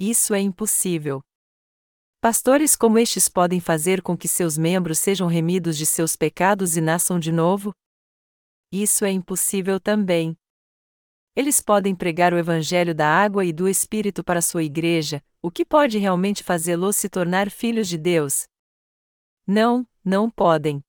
Isso 0.00 0.34
é 0.34 0.40
impossível. 0.40 1.20
Pastores 2.24 2.74
como 2.74 2.98
estes 2.98 3.28
podem 3.28 3.60
fazer 3.60 4.00
com 4.00 4.16
que 4.16 4.26
seus 4.26 4.56
membros 4.56 4.98
sejam 4.98 5.28
remidos 5.28 5.76
de 5.76 5.84
seus 5.84 6.16
pecados 6.16 6.74
e 6.74 6.80
nasçam 6.80 7.18
de 7.20 7.30
novo? 7.30 7.70
Isso 8.72 9.04
é 9.04 9.10
impossível 9.10 9.78
também. 9.78 10.34
Eles 11.36 11.60
podem 11.60 11.94
pregar 11.94 12.32
o 12.32 12.38
Evangelho 12.38 12.94
da 12.94 13.06
água 13.06 13.44
e 13.44 13.52
do 13.52 13.68
Espírito 13.68 14.24
para 14.24 14.40
sua 14.40 14.64
igreja, 14.64 15.22
o 15.42 15.50
que 15.50 15.66
pode 15.66 15.98
realmente 15.98 16.42
fazê-los 16.42 16.96
se 16.96 17.10
tornar 17.10 17.50
filhos 17.50 17.88
de 17.88 17.98
Deus? 17.98 18.44
Não, 19.46 19.86
não 20.02 20.30
podem. 20.30 20.82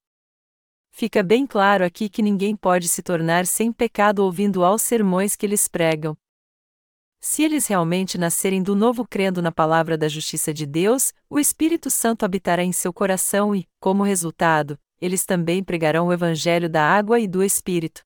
Fica 0.89 1.21
bem 1.21 1.45
claro 1.45 1.83
aqui 1.83 2.07
que 2.07 2.21
ninguém 2.21 2.55
pode 2.55 2.87
se 2.87 3.03
tornar 3.03 3.45
sem 3.45 3.73
pecado 3.73 4.19
ouvindo 4.19 4.63
aos 4.63 4.83
sermões 4.83 5.35
que 5.35 5.45
eles 5.45 5.67
pregam. 5.67 6.17
Se 7.27 7.41
eles 7.41 7.65
realmente 7.65 8.19
nascerem 8.19 8.61
do 8.61 8.75
novo 8.75 9.03
crendo 9.03 9.41
na 9.41 9.51
palavra 9.51 9.97
da 9.97 10.07
justiça 10.07 10.53
de 10.53 10.63
Deus, 10.63 11.11
o 11.27 11.39
Espírito 11.39 11.89
Santo 11.89 12.23
habitará 12.23 12.63
em 12.63 12.71
seu 12.71 12.93
coração 12.93 13.55
e, 13.55 13.67
como 13.79 14.03
resultado, 14.03 14.77
eles 15.01 15.25
também 15.25 15.63
pregarão 15.63 16.05
o 16.05 16.13
Evangelho 16.13 16.69
da 16.69 16.87
água 16.87 17.19
e 17.19 17.27
do 17.27 17.43
Espírito. 17.43 18.03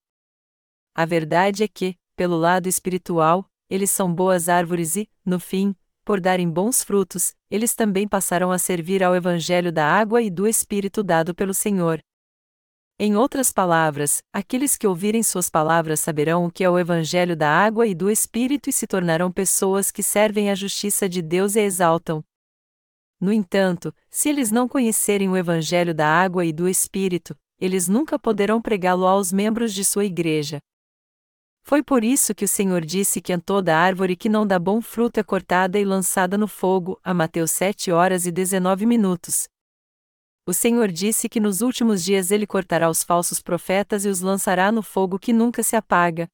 A 0.96 1.06
verdade 1.06 1.64
é 1.66 1.68
que, 1.68 1.98
pelo 2.16 2.38
lado 2.38 2.70
espiritual, 2.70 3.46
eles 3.70 3.92
são 3.92 4.12
boas 4.12 4.48
árvores 4.48 4.96
e, 4.96 5.10
no 5.26 5.38
fim, 5.38 5.76
por 6.06 6.22
darem 6.22 6.50
bons 6.50 6.82
frutos, 6.82 7.36
eles 7.52 7.76
também 7.76 8.08
passarão 8.08 8.54
a 8.54 8.58
servir 8.58 9.04
ao 9.04 9.14
Evangelho 9.14 9.70
da 9.70 9.86
água 9.86 10.22
e 10.22 10.30
do 10.30 10.48
Espírito 10.48 11.04
dado 11.04 11.36
pelo 11.36 11.54
Senhor. 11.54 12.00
Em 13.02 13.16
outras 13.16 13.50
palavras, 13.50 14.22
aqueles 14.34 14.76
que 14.76 14.86
ouvirem 14.86 15.24
suas 15.24 15.50
palavras 15.50 16.02
saberão 16.02 16.44
o 16.44 16.52
que 16.52 16.66
é 16.66 16.70
o 16.70 16.78
Evangelho 16.78 17.34
da 17.34 17.50
água 17.50 17.88
e 17.88 17.96
do 17.96 18.12
Espírito 18.12 18.70
e 18.70 18.74
se 18.74 18.86
tornarão 18.86 19.32
pessoas 19.32 19.90
que 19.90 20.04
servem 20.04 20.52
a 20.52 20.56
justiça 20.56 21.08
de 21.08 21.22
Deus 21.22 21.56
e 21.56 21.62
exaltam. 21.62 22.22
No 23.18 23.32
entanto, 23.32 23.96
se 24.10 24.28
eles 24.28 24.52
não 24.52 24.68
conhecerem 24.68 25.30
o 25.30 25.38
Evangelho 25.38 25.96
da 25.96 26.10
água 26.10 26.44
e 26.46 26.52
do 26.52 26.68
Espírito, 26.68 27.38
eles 27.58 27.88
nunca 27.88 28.20
poderão 28.20 28.62
pregá-lo 28.62 29.08
aos 29.08 29.32
membros 29.32 29.74
de 29.74 29.86
sua 29.86 30.04
igreja. 30.04 30.60
Foi 31.64 31.82
por 31.82 32.04
isso 32.04 32.36
que 32.36 32.44
o 32.44 32.50
Senhor 32.50 32.84
disse 32.84 33.22
que 33.22 33.38
toda 33.38 33.78
árvore 33.78 34.18
que 34.18 34.28
não 34.28 34.46
dá 34.46 34.60
bom 34.60 34.82
fruto 34.82 35.22
é 35.22 35.24
cortada 35.24 35.80
e 35.80 35.86
lançada 35.86 36.38
no 36.38 36.50
fogo, 36.50 37.00
a 37.02 37.14
Mateus 37.14 37.52
7 37.52 37.94
horas 37.94 38.26
e 38.26 38.32
19 38.32 38.86
minutos. 38.86 39.48
O 40.50 40.54
Senhor 40.54 40.92
disse 40.92 41.30
que 41.30 41.40
nos 41.40 41.62
últimos 41.62 42.04
dias 42.04 42.32
ele 42.32 42.48
cortará 42.48 42.90
os 42.90 43.04
falsos 43.04 43.40
profetas 43.40 44.04
e 44.04 44.10
os 44.10 44.20
lançará 44.20 44.72
no 44.72 44.82
fogo 44.82 45.20
que 45.20 45.32
nunca 45.32 45.62
se 45.62 45.76
apaga. 45.76 46.28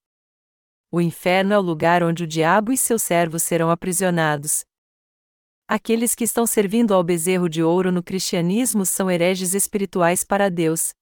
O 0.89 1.01
inferno 1.01 1.53
é 1.53 1.60
o 1.60 1.62
lugar 1.62 2.01
onde 2.01 2.24
o 2.24 2.27
diabo 2.27 2.72
e 2.72 2.77
seus 2.77 3.03
servos 3.03 3.43
serão 3.43 3.69
aprisionados. 3.69 4.63
Aqueles 5.67 6.15
que 6.15 6.24
estão 6.24 6.48
servindo 6.48 6.93
ao 6.93 7.03
bezerro 7.03 7.50
de 7.50 7.62
ouro 7.62 7.91
no 7.91 8.01
cristianismo 8.01 8.86
são 8.86 9.12
hereges 9.12 9.53
espirituais 9.53 10.24
para 10.24 10.50
Deus. 10.50 10.93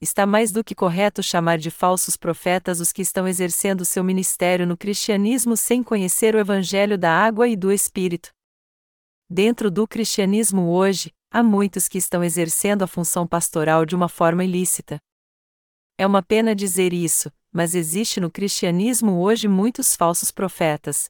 Está 0.00 0.26
mais 0.26 0.50
do 0.50 0.64
que 0.64 0.74
correto 0.74 1.22
chamar 1.22 1.56
de 1.56 1.70
falsos 1.70 2.16
profetas 2.16 2.80
os 2.80 2.90
que 2.90 3.02
estão 3.02 3.28
exercendo 3.28 3.84
seu 3.84 4.02
ministério 4.02 4.66
no 4.66 4.76
cristianismo 4.76 5.56
sem 5.56 5.84
conhecer 5.84 6.34
o 6.34 6.40
evangelho 6.40 6.98
da 6.98 7.12
água 7.12 7.46
e 7.46 7.54
do 7.54 7.70
espírito. 7.70 8.30
Dentro 9.30 9.70
do 9.70 9.86
cristianismo 9.86 10.70
hoje, 10.70 11.12
há 11.30 11.42
muitos 11.42 11.88
que 11.88 11.98
estão 11.98 12.22
exercendo 12.24 12.82
a 12.82 12.86
função 12.86 13.26
pastoral 13.26 13.84
de 13.84 13.94
uma 13.94 14.08
forma 14.08 14.44
ilícita. 14.44 14.98
É 15.96 16.06
uma 16.06 16.22
pena 16.22 16.54
dizer 16.54 16.92
isso, 16.92 17.32
mas 17.52 17.74
existe 17.74 18.20
no 18.20 18.30
cristianismo 18.30 19.20
hoje 19.20 19.48
muitos 19.48 19.96
falsos 19.96 20.30
profetas. 20.30 21.08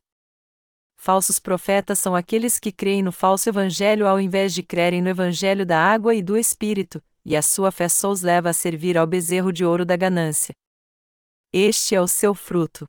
Falsos 0.96 1.38
profetas 1.38 1.98
são 1.98 2.14
aqueles 2.14 2.58
que 2.58 2.72
creem 2.72 3.02
no 3.02 3.12
falso 3.12 3.48
evangelho 3.48 4.06
ao 4.06 4.20
invés 4.20 4.52
de 4.52 4.62
crerem 4.62 5.00
no 5.00 5.08
evangelho 5.08 5.64
da 5.64 5.78
água 5.78 6.14
e 6.14 6.22
do 6.22 6.37
espírito, 6.37 7.02
e 7.25 7.37
a 7.37 7.42
sua 7.42 7.70
fé 7.70 7.88
só 7.88 8.10
os 8.10 8.22
leva 8.22 8.50
a 8.50 8.52
servir 8.52 8.98
ao 8.98 9.06
bezerro 9.06 9.52
de 9.52 9.64
ouro 9.64 9.84
da 9.84 9.96
ganância. 9.96 10.54
Este 11.52 11.94
é 11.94 12.00
o 12.00 12.08
seu 12.08 12.34
fruto 12.34 12.87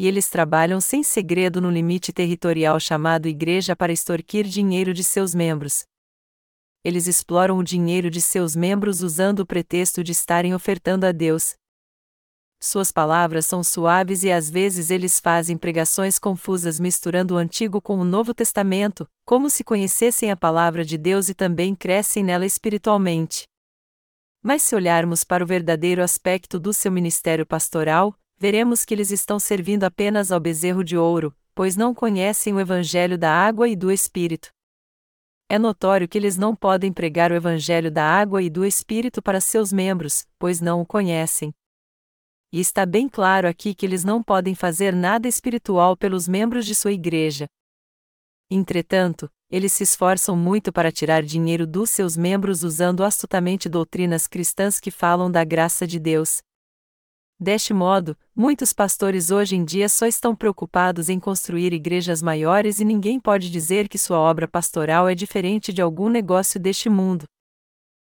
e 0.00 0.06
eles 0.06 0.30
trabalham 0.30 0.80
sem 0.80 1.02
segredo 1.02 1.60
no 1.60 1.70
limite 1.70 2.10
territorial 2.10 2.80
chamado 2.80 3.28
Igreja 3.28 3.76
para 3.76 3.92
extorquir 3.92 4.46
dinheiro 4.46 4.94
de 4.94 5.04
seus 5.04 5.34
membros. 5.34 5.84
Eles 6.82 7.06
exploram 7.06 7.58
o 7.58 7.64
dinheiro 7.64 8.10
de 8.10 8.20
seus 8.20 8.56
membros 8.56 9.02
usando 9.02 9.40
o 9.40 9.46
pretexto 9.46 10.02
de 10.02 10.12
estarem 10.12 10.54
ofertando 10.54 11.04
a 11.04 11.12
Deus. 11.12 11.54
Suas 12.62 12.92
palavras 12.92 13.46
são 13.46 13.62
suaves 13.62 14.22
e 14.22 14.30
às 14.30 14.50
vezes 14.50 14.90
eles 14.90 15.18
fazem 15.18 15.56
pregações 15.56 16.18
confusas 16.18 16.78
misturando 16.78 17.34
o 17.34 17.36
Antigo 17.38 17.80
com 17.80 17.98
o 17.98 18.04
Novo 18.04 18.34
Testamento, 18.34 19.06
como 19.24 19.48
se 19.48 19.64
conhecessem 19.64 20.30
a 20.30 20.36
palavra 20.36 20.84
de 20.84 20.98
Deus 20.98 21.30
e 21.30 21.34
também 21.34 21.74
crescem 21.74 22.22
nela 22.22 22.44
espiritualmente. 22.44 23.44
Mas 24.42 24.62
se 24.62 24.74
olharmos 24.74 25.24
para 25.24 25.44
o 25.44 25.46
verdadeiro 25.46 26.02
aspecto 26.02 26.58
do 26.58 26.72
seu 26.72 26.92
ministério 26.92 27.46
pastoral, 27.46 28.14
veremos 28.38 28.84
que 28.84 28.92
eles 28.92 29.10
estão 29.10 29.38
servindo 29.38 29.84
apenas 29.84 30.32
ao 30.32 30.40
bezerro 30.40 30.82
de 30.82 30.96
ouro, 30.96 31.34
pois 31.54 31.76
não 31.76 31.94
conhecem 31.94 32.54
o 32.54 32.60
Evangelho 32.60 33.18
da 33.18 33.32
água 33.32 33.68
e 33.68 33.76
do 33.76 33.90
Espírito. 33.90 34.50
É 35.52 35.58
notório 35.58 36.06
que 36.06 36.16
eles 36.16 36.36
não 36.36 36.54
podem 36.54 36.92
pregar 36.92 37.32
o 37.32 37.34
Evangelho 37.34 37.90
da 37.90 38.04
água 38.04 38.40
e 38.40 38.48
do 38.48 38.64
Espírito 38.64 39.20
para 39.20 39.40
seus 39.40 39.72
membros, 39.72 40.24
pois 40.38 40.60
não 40.60 40.80
o 40.80 40.86
conhecem. 40.86 41.52
E 42.52 42.60
está 42.60 42.86
bem 42.86 43.08
claro 43.08 43.48
aqui 43.48 43.74
que 43.74 43.84
eles 43.84 44.04
não 44.04 44.22
podem 44.22 44.54
fazer 44.54 44.94
nada 44.94 45.26
espiritual 45.26 45.96
pelos 45.96 46.28
membros 46.28 46.64
de 46.64 46.72
sua 46.72 46.92
igreja. 46.92 47.48
Entretanto, 48.48 49.28
eles 49.50 49.72
se 49.72 49.82
esforçam 49.82 50.36
muito 50.36 50.72
para 50.72 50.92
tirar 50.92 51.20
dinheiro 51.24 51.66
dos 51.66 51.90
seus 51.90 52.16
membros 52.16 52.62
usando 52.62 53.02
astutamente 53.02 53.68
doutrinas 53.68 54.28
cristãs 54.28 54.78
que 54.78 54.92
falam 54.92 55.28
da 55.28 55.42
graça 55.42 55.84
de 55.84 55.98
Deus, 55.98 56.40
Deste 57.42 57.72
modo, 57.72 58.14
muitos 58.36 58.70
pastores 58.74 59.30
hoje 59.30 59.56
em 59.56 59.64
dia 59.64 59.88
só 59.88 60.04
estão 60.04 60.36
preocupados 60.36 61.08
em 61.08 61.18
construir 61.18 61.72
igrejas 61.72 62.20
maiores 62.20 62.80
e 62.80 62.84
ninguém 62.84 63.18
pode 63.18 63.50
dizer 63.50 63.88
que 63.88 63.96
sua 63.96 64.18
obra 64.18 64.46
pastoral 64.46 65.08
é 65.08 65.14
diferente 65.14 65.72
de 65.72 65.80
algum 65.80 66.10
negócio 66.10 66.60
deste 66.60 66.90
mundo. 66.90 67.24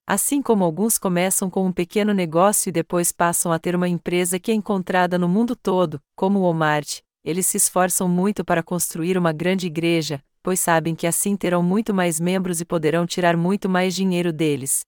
Assim 0.09 0.43
como 0.43 0.65
alguns 0.65 0.99
começam 0.99 1.49
com 1.49 1.65
um 1.65 1.73
pequeno 1.73 2.13
negócio 2.13 2.69
e 2.69 2.73
depois 2.73 3.13
passam 3.13 3.53
a 3.53 3.61
ter 3.61 3.77
uma 3.77 3.89
empresa 3.89 4.41
que 4.41 4.51
é 4.51 4.55
encontrada 4.55 5.17
no 5.17 5.29
mundo 5.29 5.55
todo, 5.55 6.01
como 6.17 6.41
o 6.41 6.43
Walmart, 6.43 6.99
eles 7.23 7.47
se 7.47 7.59
esforçam 7.59 8.09
muito 8.09 8.45
para 8.45 8.61
construir 8.61 9.17
uma 9.17 9.33
grande 9.33 9.69
igreja, 9.69 10.21
pois 10.43 10.59
sabem 10.59 10.97
que 10.97 11.07
assim 11.07 11.37
terão 11.37 11.63
muito 11.63 11.95
mais 11.95 12.19
membros 12.19 12.61
e 12.61 12.65
poderão 12.65 13.07
tirar 13.07 13.37
muito 13.37 13.69
mais 13.69 13.95
dinheiro 13.95 14.33
deles. 14.33 14.81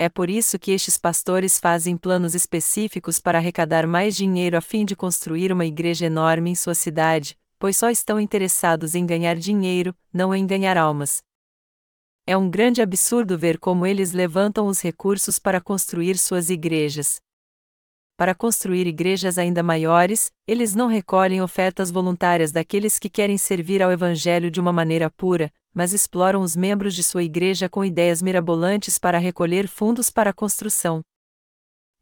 É 0.00 0.08
por 0.08 0.30
isso 0.30 0.60
que 0.60 0.70
estes 0.70 0.96
pastores 0.96 1.58
fazem 1.58 1.96
planos 1.96 2.32
específicos 2.32 3.18
para 3.18 3.38
arrecadar 3.38 3.84
mais 3.84 4.14
dinheiro 4.14 4.56
a 4.56 4.60
fim 4.60 4.84
de 4.84 4.94
construir 4.94 5.50
uma 5.50 5.66
igreja 5.66 6.06
enorme 6.06 6.50
em 6.50 6.54
sua 6.54 6.74
cidade, 6.74 7.36
pois 7.58 7.76
só 7.76 7.90
estão 7.90 8.20
interessados 8.20 8.94
em 8.94 9.04
ganhar 9.04 9.34
dinheiro, 9.34 9.92
não 10.12 10.32
em 10.32 10.46
ganhar 10.46 10.76
almas. 10.76 11.20
É 12.24 12.36
um 12.36 12.48
grande 12.48 12.80
absurdo 12.80 13.36
ver 13.36 13.58
como 13.58 13.84
eles 13.84 14.12
levantam 14.12 14.68
os 14.68 14.80
recursos 14.80 15.40
para 15.40 15.60
construir 15.60 16.16
suas 16.16 16.48
igrejas. 16.48 17.20
Para 18.18 18.34
construir 18.34 18.84
igrejas 18.88 19.38
ainda 19.38 19.62
maiores, 19.62 20.32
eles 20.44 20.74
não 20.74 20.88
recolhem 20.88 21.40
ofertas 21.40 21.88
voluntárias 21.88 22.50
daqueles 22.50 22.98
que 22.98 23.08
querem 23.08 23.38
servir 23.38 23.80
ao 23.80 23.92
Evangelho 23.92 24.50
de 24.50 24.58
uma 24.58 24.72
maneira 24.72 25.08
pura, 25.08 25.52
mas 25.72 25.92
exploram 25.92 26.42
os 26.42 26.56
membros 26.56 26.96
de 26.96 27.04
sua 27.04 27.22
igreja 27.22 27.68
com 27.68 27.84
ideias 27.84 28.20
mirabolantes 28.20 28.98
para 28.98 29.18
recolher 29.18 29.68
fundos 29.68 30.10
para 30.10 30.30
a 30.30 30.32
construção. 30.32 31.00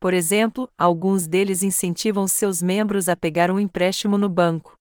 Por 0.00 0.14
exemplo, 0.14 0.70
alguns 0.78 1.26
deles 1.26 1.62
incentivam 1.62 2.26
seus 2.26 2.62
membros 2.62 3.11
a 3.11 3.14
pegar 3.14 3.50
um 3.50 3.61
empréstimo 3.61 4.16
no 4.16 4.30
banco. 4.30 4.75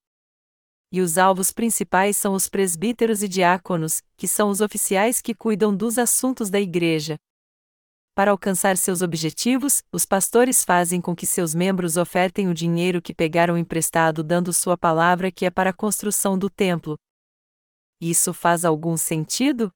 E 0.90 1.02
os 1.02 1.18
alvos 1.18 1.52
principais 1.52 2.16
são 2.16 2.34
os 2.34 2.48
presbíteros 2.48 3.22
e 3.22 3.28
diáconos, 3.28 4.02
que 4.16 4.26
são 4.26 4.50
os 4.50 4.62
oficiais 4.62 5.20
que 5.22 5.36
cuidam 5.36 5.76
dos 5.76 5.98
assuntos 5.98 6.50
da 6.50 6.62
igreja. 6.62 7.18
Para 8.16 8.32
alcançar 8.32 8.78
seus 8.78 9.02
objetivos, 9.02 9.84
os 9.92 10.06
pastores 10.06 10.64
fazem 10.64 11.02
com 11.02 11.14
que 11.14 11.28
seus 11.28 11.54
membros 11.54 11.98
ofertem 11.98 12.48
o 12.48 12.54
dinheiro 12.54 13.02
que 13.02 13.14
pegaram 13.14 13.58
emprestado, 13.58 14.24
dando 14.24 14.54
sua 14.54 14.78
palavra 14.78 15.30
que 15.30 15.46
é 15.46 15.50
para 15.50 15.72
a 15.72 15.74
construção 15.74 16.40
do 16.40 16.50
templo. 16.50 16.98
Isso 18.00 18.34
faz 18.34 18.64
algum 18.64 18.96
sentido? 18.96 19.70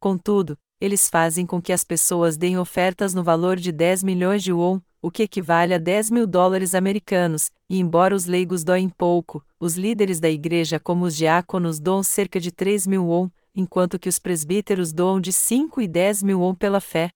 Contudo, 0.00 0.58
eles 0.80 1.08
fazem 1.08 1.46
com 1.46 1.62
que 1.62 1.72
as 1.72 1.84
pessoas 1.84 2.36
deem 2.36 2.58
ofertas 2.58 3.14
no 3.14 3.22
valor 3.22 3.56
de 3.56 3.70
10 3.70 4.02
milhões 4.02 4.42
de 4.42 4.52
won, 4.52 4.80
o 5.00 5.08
que 5.08 5.22
equivale 5.22 5.72
a 5.72 5.78
10 5.78 6.10
mil 6.10 6.26
dólares 6.26 6.74
americanos, 6.74 7.52
e 7.70 7.78
embora 7.78 8.12
os 8.12 8.26
leigos 8.26 8.64
doem 8.64 8.88
pouco, 8.88 9.40
os 9.60 9.76
líderes 9.76 10.18
da 10.18 10.28
igreja, 10.28 10.80
como 10.80 11.04
os 11.04 11.14
diáconos, 11.14 11.78
doam 11.78 12.02
cerca 12.02 12.40
de 12.40 12.50
3 12.50 12.88
mil 12.88 13.06
won, 13.06 13.30
enquanto 13.54 14.00
que 14.00 14.08
os 14.08 14.18
presbíteros 14.18 14.92
doam 14.92 15.20
de 15.20 15.32
5 15.32 15.80
e 15.80 15.86
10 15.86 16.24
mil 16.24 16.40
won 16.40 16.52
pela 16.52 16.80
fé. 16.80 17.08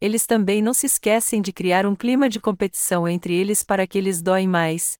Eles 0.00 0.26
também 0.26 0.62
não 0.62 0.72
se 0.72 0.86
esquecem 0.86 1.42
de 1.42 1.52
criar 1.52 1.86
um 1.86 1.96
clima 1.96 2.28
de 2.28 2.40
competição 2.40 3.08
entre 3.08 3.34
eles 3.34 3.62
para 3.62 3.86
que 3.86 3.98
eles 3.98 4.22
doem 4.22 4.46
mais. 4.46 4.96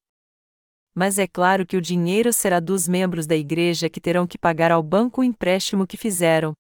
Mas 0.95 1.19
é 1.19 1.27
claro 1.27 1.67
que 1.67 1.77
o 1.77 1.81
dinheiro 1.81 2.33
será 2.33 2.59
dos 2.61 2.89
membros 2.89 3.27
da 3.27 3.37
igreja 3.37 3.89
que 3.89 4.01
terão 4.01 4.27
que 4.27 4.37
pagar 4.37 4.73
ao 4.73 4.83
banco 4.83 5.21
o 5.21 5.25
empréstimo 5.25 5.87
que 5.87 5.97
fizeram, 5.97 6.55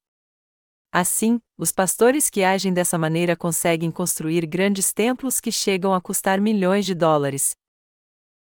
Assim, 0.90 1.38
os 1.58 1.70
pastores 1.70 2.30
que 2.30 2.42
agem 2.42 2.72
dessa 2.72 2.96
maneira 2.96 3.36
conseguem 3.36 3.90
construir 3.90 4.46
grandes 4.46 4.90
templos 4.92 5.38
que 5.38 5.52
chegam 5.52 5.92
a 5.92 6.00
custar 6.00 6.40
milhões 6.40 6.86
de 6.86 6.94
dólares. 6.94 7.54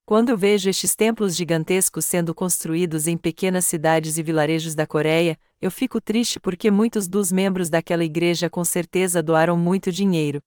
Quando 0.05 0.37
vejo 0.37 0.69
estes 0.69 0.97
templos 0.97 1.37
gigantescos 1.37 2.05
sendo 2.05 2.35
construídos 2.35 3.07
em 3.07 3.17
pequenas 3.17 3.67
cidades 3.67 4.19
e 4.19 4.23
vilarejos 4.25 4.75
da 4.75 4.85
Coreia, 4.87 5.39
eu 5.63 5.71
fico 5.71 6.01
triste 6.01 6.41
porque 6.41 6.73
muitos 6.73 7.07
dos 7.07 7.31
membros 7.31 7.71
daquela 7.71 8.03
igreja 8.03 8.51
com 8.51 8.65
certeza 8.65 9.23
doaram 9.23 9.57
muito 9.57 9.93
dinheiro. 9.93 10.43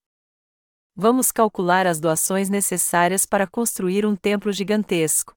Vamos 0.93 1.31
calcular 1.31 1.87
as 1.87 2.01
doações 2.01 2.49
necessárias 2.49 3.25
para 3.25 3.47
construir 3.47 4.05
um 4.05 4.13
templo 4.13 4.51
gigantesco. 4.51 5.33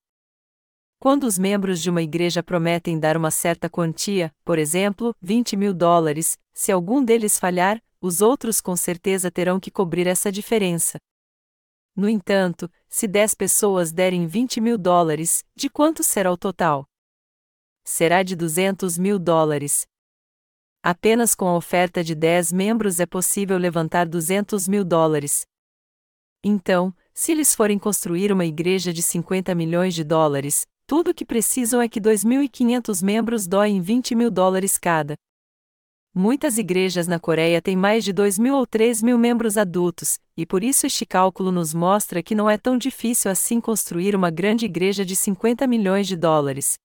Quando 0.99 1.25
os 1.25 1.39
membros 1.39 1.81
de 1.81 1.89
uma 1.91 2.03
igreja 2.03 2.43
prometem 2.43 2.99
dar 2.99 3.17
uma 3.17 3.31
certa 3.31 3.71
quantia, 3.71 4.35
por 4.45 4.59
exemplo, 4.59 5.15
20 5.23 5.57
mil 5.57 5.73
dólares, 5.73 6.37
se 6.53 6.73
algum 6.73 7.05
deles 7.05 7.39
falhar, 7.39 7.81
os 8.01 8.21
outros 8.21 8.61
com 8.61 8.75
certeza 8.75 9.31
terão 9.31 9.61
que 9.61 9.71
cobrir 9.71 10.09
essa 10.09 10.33
diferença. 10.33 10.99
No 11.95 12.09
entanto, 12.09 12.69
se 12.89 13.07
10 13.07 13.35
pessoas 13.35 13.93
derem 13.93 14.27
20 14.27 14.61
mil 14.61 14.77
dólares, 14.77 15.45
de 15.55 15.71
quanto 15.71 16.03
será 16.03 16.33
o 16.33 16.37
total? 16.37 16.88
Será 17.91 18.23
de 18.23 18.37
200 18.37 18.99
mil 18.99 19.19
dólares. 19.19 19.87
Apenas 20.83 21.35
com 21.35 21.49
a 21.49 21.57
oferta 21.57 22.05
de 22.05 22.15
10 22.15 22.53
membros 22.53 23.01
é 23.01 23.07
possível 23.07 23.57
levantar 23.57 24.07
200 24.07 24.69
mil 24.69 24.85
dólares. 24.85 25.47
Então, 26.45 26.95
se 27.15 27.33
eles 27.33 27.55
forem 27.55 27.79
construir 27.79 28.31
uma 28.31 28.45
igreja 28.45 28.93
de 28.93 29.03
50 29.03 29.55
milhões 29.55 29.95
de 29.95 30.05
dólares, 30.05 30.67
tudo 30.87 31.13
o 31.13 31.15
que 31.15 31.25
precisam 31.25 31.81
é 31.81 31.89
que 31.89 31.99
2.500 31.99 33.03
membros 33.03 33.47
doem 33.47 33.81
20 33.81 34.15
mil 34.15 34.31
dólares 34.31 34.77
cada. 34.77 35.17
Muitas 36.15 36.59
igrejas 36.59 37.07
na 37.09 37.19
Coreia 37.19 37.63
têm 37.63 37.75
mais 37.75 38.05
de 38.05 38.13
2 38.13 38.39
mil 38.39 38.55
ou 38.55 38.67
3 38.67 39.03
mil 39.03 39.17
membros 39.17 39.57
adultos, 39.57 40.19
e 40.37 40.45
por 40.45 40.63
isso 40.63 40.87
este 40.87 41.07
cálculo 41.07 41.51
nos 41.51 41.73
mostra 41.73 42.23
que 42.23 42.35
não 42.35 42.51
é 42.51 42.59
tão 42.59 42.77
difícil 42.77 43.31
assim 43.31 43.63
construir 43.63 44.15
uma 44.15 44.31
grande 44.31 44.67
igreja 44.67 45.07
de 45.07 45.17
50 45.17 45.67
milhões 45.67 46.07
de 46.07 46.17
dólares. 46.17 46.77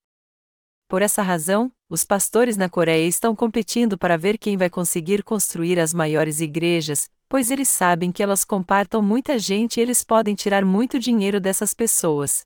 Por 0.93 1.01
essa 1.01 1.23
razão, 1.23 1.71
os 1.89 2.03
pastores 2.03 2.55
na 2.55 2.69
Coreia 2.69 3.07
estão 3.07 3.35
competindo 3.35 3.97
para 3.97 4.15
ver 4.15 4.37
quem 4.37 4.55
vai 4.55 4.69
conseguir 4.69 5.23
construir 5.23 5.79
as 5.79 5.91
maiores 5.91 6.39
igrejas, 6.39 7.09
pois 7.27 7.49
eles 7.49 7.67
sabem 7.67 8.11
que 8.11 8.21
elas 8.21 8.43
compartam 8.43 9.01
muita 9.01 9.39
gente 9.39 9.77
e 9.77 9.81
eles 9.81 10.03
podem 10.03 10.35
tirar 10.35 10.63
muito 10.63 10.99
dinheiro 10.99 11.41
dessas 11.41 11.73
pessoas. 11.73 12.45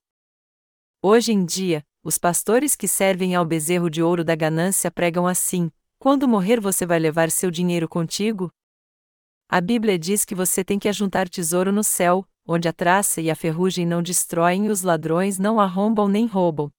Hoje 1.02 1.34
em 1.34 1.44
dia, 1.44 1.84
os 2.02 2.18
pastores 2.18 2.74
que 2.74 2.88
servem 2.88 3.36
ao 3.36 3.44
bezerro 3.44 3.90
de 3.90 4.02
ouro 4.02 4.24
da 4.24 4.34
ganância 4.34 4.90
pregam 4.90 5.28
assim: 5.28 5.70
quando 6.00 6.26
morrer 6.26 6.62
você 6.62 6.86
vai 6.86 7.00
levar 7.00 7.30
seu 7.30 7.52
dinheiro 7.52 7.90
contigo? 7.90 8.50
A 9.50 9.60
Bíblia 9.60 10.00
diz 10.00 10.24
que 10.24 10.34
você 10.34 10.64
tem 10.64 10.80
que 10.80 10.88
ajuntar 10.88 11.28
tesouro 11.28 11.74
no 11.74 11.84
céu, 11.84 12.26
onde 12.48 12.70
a 12.70 12.72
traça 12.72 13.20
e 13.20 13.30
a 13.30 13.36
ferrugem 13.36 13.86
não 13.86 14.02
destroem 14.02 14.68
e 14.68 14.70
os 14.70 14.84
ladrões 14.84 15.38
não 15.38 15.60
arrombam 15.60 16.08
nem 16.08 16.26
roubam. 16.26 16.72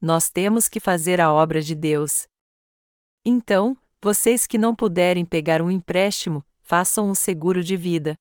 Nós 0.00 0.30
temos 0.30 0.68
que 0.68 0.80
fazer 0.80 1.20
a 1.20 1.32
obra 1.32 1.60
de 1.60 1.74
Deus. 1.74 2.26
Então, 3.24 3.76
vocês 4.02 4.46
que 4.46 4.56
não 4.56 4.74
puderem 4.74 5.24
pegar 5.24 5.60
um 5.60 5.70
empréstimo, 5.70 6.44
façam 6.62 7.10
um 7.10 7.14
seguro 7.14 7.62
de 7.62 7.76
vida. 7.76 8.16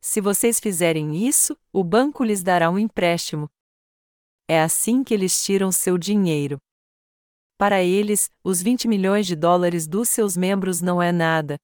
Se 0.00 0.20
vocês 0.20 0.60
fizerem 0.60 1.26
isso, 1.26 1.58
o 1.72 1.82
banco 1.82 2.22
lhes 2.22 2.42
dará 2.42 2.70
um 2.70 2.78
empréstimo, 2.78 3.50
é 4.48 4.60
assim 4.60 5.02
que 5.02 5.12
eles 5.12 5.44
tiram 5.44 5.72
seu 5.72 5.98
dinheiro. 5.98 6.58
Para 7.58 7.82
eles, 7.82 8.30
os 8.44 8.62
20 8.62 8.86
milhões 8.86 9.26
de 9.26 9.34
dólares 9.34 9.88
dos 9.88 10.08
seus 10.08 10.36
membros 10.36 10.80
não 10.80 11.02
é 11.02 11.10
nada. 11.10 11.56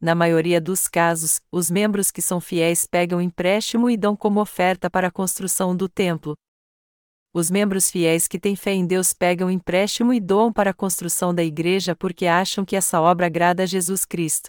Na 0.00 0.14
maioria 0.14 0.60
dos 0.60 0.88
casos, 0.88 1.40
os 1.50 1.70
membros 1.70 2.10
que 2.10 2.20
são 2.20 2.40
fiéis 2.40 2.86
pegam 2.86 3.20
empréstimo 3.20 3.88
e 3.88 3.96
dão 3.96 4.16
como 4.16 4.40
oferta 4.40 4.90
para 4.90 5.08
a 5.08 5.12
construção 5.12 5.76
do 5.76 5.88
templo. 5.88 6.34
Os 7.38 7.50
membros 7.50 7.90
fiéis 7.90 8.26
que 8.26 8.40
têm 8.40 8.56
fé 8.56 8.72
em 8.72 8.86
Deus 8.86 9.12
pegam 9.12 9.50
empréstimo 9.50 10.10
e 10.14 10.18
doam 10.18 10.50
para 10.50 10.70
a 10.70 10.72
construção 10.72 11.34
da 11.34 11.44
igreja 11.44 11.94
porque 11.94 12.24
acham 12.24 12.64
que 12.64 12.74
essa 12.74 12.98
obra 12.98 13.26
agrada 13.26 13.64
a 13.64 13.66
Jesus 13.66 14.06
Cristo. 14.06 14.48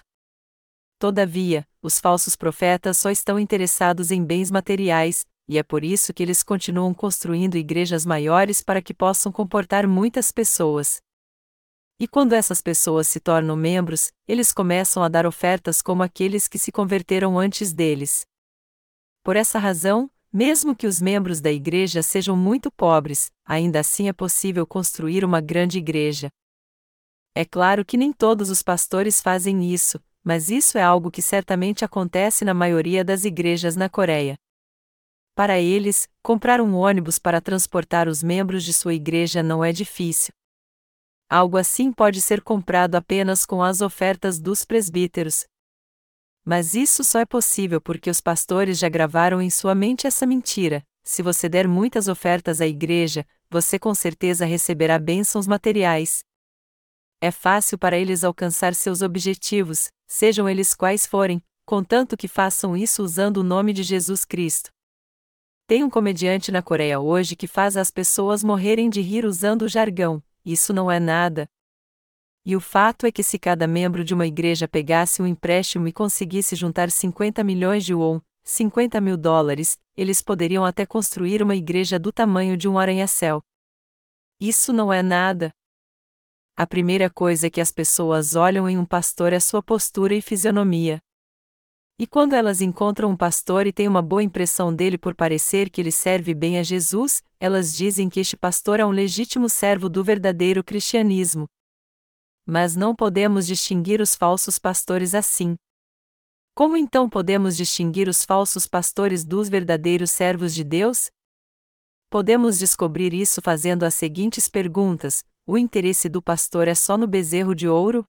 Todavia, 0.98 1.68
os 1.82 2.00
falsos 2.00 2.38
profetas 2.38 2.98
só 2.98 3.12
estão 3.12 3.38
interessados 3.38 4.10
em 4.10 4.24
bens 4.24 4.50
materiais, 4.50 5.26
e 5.50 5.58
é 5.58 5.64
por 5.64 5.84
isso 5.84 6.14
que 6.14 6.24
eles 6.24 6.42
continuam 6.42 6.94
construindo 6.94 7.58
igrejas 7.58 8.06
maiores 8.06 8.62
para 8.62 8.82
que 8.82 8.94
possam 8.94 9.34
comportar 9.34 9.86
muitas 9.86 10.32
pessoas. 10.32 11.02
E 12.00 12.08
quando 12.08 12.32
essas 12.32 12.62
pessoas 12.62 13.10
se 13.10 13.20
tornam 13.20 13.58
membros, 13.58 14.14
eles 14.26 14.54
começam 14.54 15.04
a 15.04 15.10
dar 15.10 15.26
ofertas 15.26 15.82
como 15.82 16.04
aqueles 16.04 16.48
que 16.48 16.58
se 16.58 16.72
converteram 16.72 17.38
antes 17.38 17.74
deles. 17.74 18.26
Por 19.26 19.36
essa 19.36 19.60
razão, 19.60 20.10
mesmo 20.38 20.76
que 20.76 20.86
os 20.86 21.02
membros 21.02 21.42
da 21.42 21.52
igreja 21.52 22.04
sejam 22.04 22.38
muito 22.38 22.70
pobres, 22.70 23.32
ainda 23.44 23.80
assim 23.80 24.08
é 24.08 24.14
possível 24.14 24.68
construir 24.68 25.26
uma 25.26 25.42
grande 25.42 25.80
igreja. 25.80 26.30
É 27.34 27.44
claro 27.44 27.84
que 27.84 27.98
nem 27.98 28.14
todos 28.14 28.52
os 28.52 28.62
pastores 28.62 29.20
fazem 29.20 29.74
isso, 29.74 30.00
mas 30.24 30.52
isso 30.52 30.78
é 30.78 30.84
algo 30.84 31.10
que 31.10 31.24
certamente 31.24 31.84
acontece 31.84 32.46
na 32.46 32.54
maioria 32.54 33.04
das 33.04 33.26
igrejas 33.26 33.76
na 33.76 33.90
Coreia. 33.90 34.36
Para 35.34 35.60
eles, 35.60 36.08
comprar 36.22 36.62
um 36.62 36.76
ônibus 36.76 37.18
para 37.18 37.42
transportar 37.42 38.08
os 38.08 38.22
membros 38.22 38.64
de 38.64 38.76
sua 38.76 38.94
igreja 38.94 39.42
não 39.42 39.66
é 39.66 39.72
difícil. 39.72 40.32
Algo 41.28 41.58
assim 41.58 41.92
pode 41.92 42.22
ser 42.22 42.44
comprado 42.44 42.94
apenas 42.94 43.44
com 43.44 43.64
as 43.64 43.82
ofertas 43.82 44.40
dos 44.40 44.64
presbíteros. 44.64 45.48
Mas 46.50 46.76
isso 46.76 47.04
só 47.04 47.20
é 47.20 47.26
possível 47.26 47.82
porque 47.82 48.10
os 48.10 48.22
pastores 48.22 48.80
já 48.80 48.88
gravaram 48.88 49.42
em 49.42 49.50
sua 49.50 49.76
mente 49.76 50.08
essa 50.08 50.26
mentira: 50.26 50.82
se 51.04 51.22
você 51.22 51.50
der 51.50 51.68
muitas 51.68 52.08
ofertas 52.08 52.62
à 52.62 52.66
igreja, 52.66 53.28
você 53.50 53.78
com 53.78 53.94
certeza 53.94 54.46
receberá 54.46 54.98
bênçãos 54.98 55.46
materiais. 55.46 56.20
É 57.20 57.32
fácil 57.32 57.78
para 57.78 57.98
eles 57.98 58.24
alcançar 58.24 58.74
seus 58.74 59.02
objetivos, 59.02 59.90
sejam 60.08 60.48
eles 60.48 60.74
quais 60.74 61.06
forem, 61.06 61.44
contanto 61.66 62.16
que 62.16 62.30
façam 62.30 62.78
isso 62.78 63.04
usando 63.04 63.38
o 63.38 63.44
nome 63.44 63.74
de 63.74 63.84
Jesus 63.84 64.24
Cristo. 64.24 64.70
Tem 65.68 65.84
um 65.84 65.90
comediante 65.90 66.50
na 66.50 66.62
Coreia 66.62 66.98
hoje 66.98 67.36
que 67.36 67.46
faz 67.46 67.76
as 67.76 67.92
pessoas 67.92 68.42
morrerem 68.42 68.90
de 68.90 69.02
rir 69.02 69.26
usando 69.26 69.64
o 69.64 69.68
jargão: 69.68 70.24
isso 70.46 70.72
não 70.72 70.90
é 70.90 70.98
nada. 70.98 71.46
E 72.50 72.56
o 72.56 72.62
fato 72.62 73.06
é 73.06 73.12
que 73.12 73.24
se 73.24 73.38
cada 73.38 73.68
membro 73.68 74.06
de 74.06 74.14
uma 74.14 74.26
igreja 74.26 74.70
pegasse 74.70 75.22
um 75.22 75.28
empréstimo 75.28 75.86
e 75.86 75.92
conseguisse 75.92 76.56
juntar 76.56 76.90
50 76.90 77.44
milhões 77.44 77.84
de 77.84 77.94
won, 77.94 78.22
50 78.46 79.02
mil 79.02 79.18
dólares, 79.18 79.78
eles 79.98 80.22
poderiam 80.22 80.64
até 80.64 80.86
construir 80.86 81.44
uma 81.44 81.58
igreja 81.58 82.00
do 82.00 82.10
tamanho 82.10 82.56
de 82.56 82.66
um 82.66 82.80
arranha-céu. 82.80 83.42
Isso 84.40 84.72
não 84.72 84.94
é 84.94 85.04
nada. 85.04 85.52
A 86.56 86.66
primeira 86.66 87.10
coisa 87.10 87.50
que 87.50 87.60
as 87.60 87.70
pessoas 87.70 88.34
olham 88.34 88.70
em 88.70 88.78
um 88.78 88.86
pastor 88.86 89.34
é 89.34 89.42
sua 89.42 89.62
postura 89.62 90.16
e 90.16 90.22
fisionomia. 90.22 91.00
E 92.00 92.08
quando 92.08 92.32
elas 92.32 92.62
encontram 92.62 93.10
um 93.10 93.18
pastor 93.18 93.68
e 93.68 93.74
têm 93.74 93.90
uma 93.90 94.02
boa 94.02 94.24
impressão 94.24 94.74
dele 94.74 94.98
por 94.98 95.14
parecer 95.14 95.70
que 95.70 95.82
ele 95.82 95.92
serve 95.92 96.34
bem 96.34 96.58
a 96.58 96.64
Jesus, 96.64 97.22
elas 97.42 97.76
dizem 97.76 98.08
que 98.08 98.22
este 98.22 98.38
pastor 98.38 98.80
é 98.80 98.86
um 98.86 98.92
legítimo 98.92 99.50
servo 99.50 99.90
do 99.90 100.02
verdadeiro 100.02 100.64
cristianismo. 100.64 101.46
Mas 102.50 102.78
não 102.78 102.96
podemos 102.96 103.46
distinguir 103.46 104.00
os 104.00 104.16
falsos 104.16 104.58
pastores 104.58 105.14
assim. 105.14 105.58
Como 106.56 106.78
então 106.78 107.10
podemos 107.10 107.58
distinguir 107.58 108.08
os 108.08 108.24
falsos 108.24 108.66
pastores 108.66 109.26
dos 109.26 109.50
verdadeiros 109.50 110.12
servos 110.12 110.56
de 110.56 110.64
Deus? 110.64 111.12
Podemos 112.10 112.58
descobrir 112.58 113.14
isso 113.14 113.42
fazendo 113.42 113.84
as 113.84 113.96
seguintes 113.96 114.48
perguntas: 114.48 115.26
o 115.46 115.58
interesse 115.58 116.08
do 116.08 116.22
pastor 116.22 116.70
é 116.70 116.74
só 116.74 116.98
no 116.98 117.06
bezerro 117.06 117.54
de 117.54 117.68
ouro? 117.68 118.06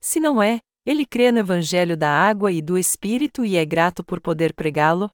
Se 0.00 0.18
não 0.18 0.42
é, 0.42 0.60
ele 0.86 1.04
crê 1.04 1.30
no 1.30 1.38
Evangelho 1.38 1.98
da 1.98 2.10
água 2.10 2.50
e 2.50 2.62
do 2.62 2.78
Espírito 2.78 3.44
e 3.44 3.56
é 3.56 3.64
grato 3.66 4.02
por 4.02 4.22
poder 4.22 4.54
pregá-lo? 4.54 5.10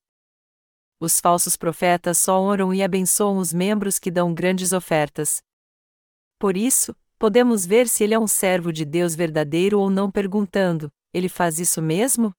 Os 1.00 1.18
falsos 1.18 1.56
profetas 1.56 2.18
só 2.18 2.40
honram 2.40 2.72
e 2.72 2.80
abençoam 2.80 3.38
os 3.38 3.52
membros 3.52 3.98
que 3.98 4.10
dão 4.10 4.32
grandes 4.32 4.72
ofertas. 4.72 5.42
Por 6.38 6.56
isso, 6.56 6.94
podemos 7.20 7.66
ver 7.66 7.86
se 7.86 8.02
ele 8.02 8.14
é 8.14 8.18
um 8.18 8.26
servo 8.26 8.72
de 8.72 8.82
Deus 8.82 9.14
verdadeiro 9.14 9.78
ou 9.78 9.90
não 9.90 10.10
perguntando: 10.10 10.90
ele 11.12 11.28
faz 11.28 11.60
isso 11.60 11.82
mesmo? 11.82 12.34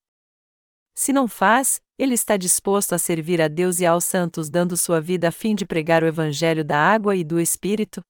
Se 0.92 1.12
não 1.12 1.28
faz, 1.28 1.80
ele 1.96 2.14
está 2.14 2.36
disposto 2.36 2.92
a 2.92 2.98
servir 2.98 3.40
a 3.40 3.46
Deus 3.46 3.78
e 3.78 3.86
aos 3.86 4.04
santos 4.04 4.50
dando 4.50 4.76
sua 4.76 5.00
vida 5.00 5.28
a 5.28 5.32
fim 5.32 5.54
de 5.54 5.64
pregar 5.64 6.02
o 6.02 6.06
Evangelho 6.06 6.64
da 6.64 6.76
água 6.76 7.14
e 7.14 7.22
do 7.22 7.40
Espírito? 7.40 8.02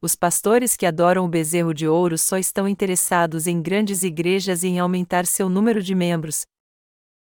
Os 0.00 0.14
pastores 0.14 0.76
que 0.76 0.86
adoram 0.86 1.24
o 1.24 1.28
bezerro 1.28 1.74
de 1.74 1.86
ouro 1.86 2.16
só 2.16 2.38
estão 2.38 2.68
interessados 2.68 3.48
em 3.48 3.60
grandes 3.60 4.04
igrejas 4.04 4.62
e 4.62 4.68
em 4.68 4.78
aumentar 4.78 5.26
seu 5.26 5.48
número 5.48 5.82
de 5.82 5.94
membros. 5.94 6.46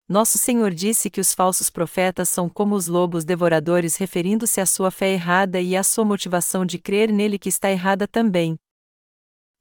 Nosso 0.09 0.37
Senhor 0.37 0.71
disse 0.73 1.09
que 1.09 1.19
os 1.19 1.33
falsos 1.33 1.69
profetas 1.69 2.29
são 2.29 2.47
como 2.47 2.75
os 2.75 2.87
lobos 2.87 3.25
devoradores, 3.25 3.97
referindo-se 3.97 4.61
à 4.61 4.65
sua 4.65 4.89
fé 4.89 5.11
errada 5.11 5.59
e 5.59 5.75
à 5.75 5.83
sua 5.83 6.05
motivação 6.05 6.65
de 6.65 6.79
crer 6.79 7.11
nele 7.11 7.37
que 7.37 7.49
está 7.49 7.69
errada 7.69 8.07
também. 8.07 8.57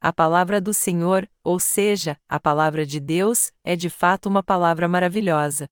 A 0.01 0.13
palavra 0.13 0.61
do 0.61 0.73
Senhor, 0.73 1.29
ou 1.43 1.59
seja, 1.59 2.17
a 2.29 2.39
palavra 2.39 2.87
de 2.87 3.01
Deus, 3.01 3.51
é 3.65 3.75
de 3.75 3.91
fato 3.91 4.29
uma 4.29 4.43
palavra 4.43 4.87
maravilhosa. 4.87 5.67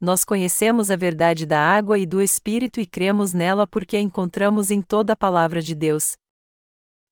Nós 0.00 0.24
conhecemos 0.24 0.88
a 0.88 0.96
verdade 0.96 1.44
da 1.44 1.58
água 1.58 1.98
e 1.98 2.06
do 2.06 2.22
Espírito 2.22 2.80
e 2.80 2.86
cremos 2.86 3.32
nela 3.32 3.66
porque 3.66 3.96
a 3.96 4.00
encontramos 4.00 4.70
em 4.70 4.80
toda 4.80 5.14
a 5.14 5.16
palavra 5.16 5.60
de 5.60 5.74
Deus 5.74 6.16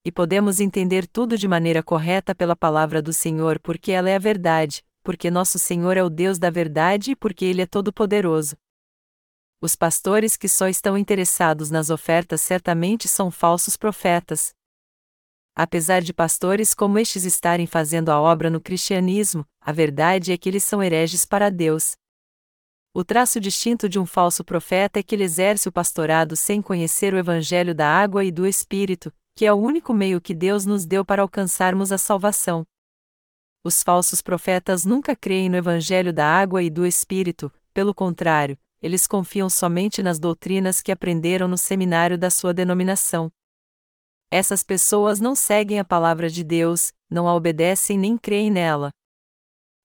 e 0.03 0.11
podemos 0.11 0.59
entender 0.59 1.05
tudo 1.07 1.37
de 1.37 1.47
maneira 1.47 1.83
correta 1.83 2.33
pela 2.33 2.55
palavra 2.55 3.01
do 3.01 3.13
Senhor 3.13 3.59
porque 3.59 3.91
ela 3.91 4.09
é 4.09 4.15
a 4.15 4.19
verdade, 4.19 4.83
porque 5.11 5.29
nosso 5.29 5.59
Senhor 5.59 5.97
é 5.97 6.03
o 6.05 6.09
Deus 6.09 6.39
da 6.39 6.49
verdade 6.49 7.11
e 7.11 7.15
porque 7.17 7.43
Ele 7.43 7.61
é 7.61 7.65
todo-poderoso. 7.65 8.55
Os 9.59 9.75
pastores 9.75 10.37
que 10.37 10.47
só 10.47 10.69
estão 10.69 10.97
interessados 10.97 11.69
nas 11.69 11.89
ofertas 11.89 12.39
certamente 12.39 13.09
são 13.09 13.29
falsos 13.29 13.75
profetas. 13.75 14.55
Apesar 15.53 16.01
de 16.01 16.13
pastores 16.13 16.73
como 16.73 16.97
estes 16.97 17.25
estarem 17.25 17.67
fazendo 17.67 18.07
a 18.07 18.21
obra 18.21 18.49
no 18.49 18.61
cristianismo, 18.61 19.45
a 19.59 19.73
verdade 19.73 20.31
é 20.31 20.37
que 20.37 20.47
eles 20.47 20.63
são 20.63 20.81
hereges 20.81 21.25
para 21.25 21.51
Deus. 21.51 21.97
O 22.93 23.03
traço 23.03 23.37
distinto 23.37 23.89
de 23.89 23.99
um 23.99 24.05
falso 24.05 24.45
profeta 24.45 24.97
é 24.97 25.03
que 25.03 25.13
ele 25.13 25.25
exerce 25.25 25.67
o 25.67 25.73
pastorado 25.73 26.37
sem 26.37 26.61
conhecer 26.61 27.13
o 27.13 27.17
evangelho 27.17 27.75
da 27.75 27.85
água 27.85 28.23
e 28.23 28.31
do 28.31 28.47
Espírito, 28.47 29.13
que 29.35 29.45
é 29.45 29.51
o 29.51 29.57
único 29.57 29.93
meio 29.93 30.21
que 30.21 30.33
Deus 30.33 30.65
nos 30.65 30.85
deu 30.85 31.03
para 31.03 31.21
alcançarmos 31.21 31.91
a 31.91 31.97
salvação. 31.97 32.65
Os 33.63 33.83
falsos 33.83 34.21
profetas 34.21 34.85
nunca 34.85 35.15
creem 35.15 35.49
no 35.49 35.55
Evangelho 35.55 36.11
da 36.11 36.25
água 36.25 36.63
e 36.63 36.69
do 36.69 36.85
Espírito, 36.85 37.51
pelo 37.73 37.93
contrário, 37.93 38.57
eles 38.81 39.05
confiam 39.05 39.49
somente 39.49 40.01
nas 40.01 40.17
doutrinas 40.17 40.81
que 40.81 40.91
aprenderam 40.91 41.47
no 41.47 41.57
seminário 41.57 42.17
da 42.17 42.31
sua 42.31 42.53
denominação. 42.53 43.31
Essas 44.31 44.63
pessoas 44.63 45.19
não 45.19 45.35
seguem 45.35 45.79
a 45.79 45.85
palavra 45.85 46.29
de 46.29 46.43
Deus, 46.43 46.91
não 47.07 47.27
a 47.27 47.35
obedecem 47.35 47.97
nem 47.97 48.17
creem 48.17 48.49
nela. 48.49 48.89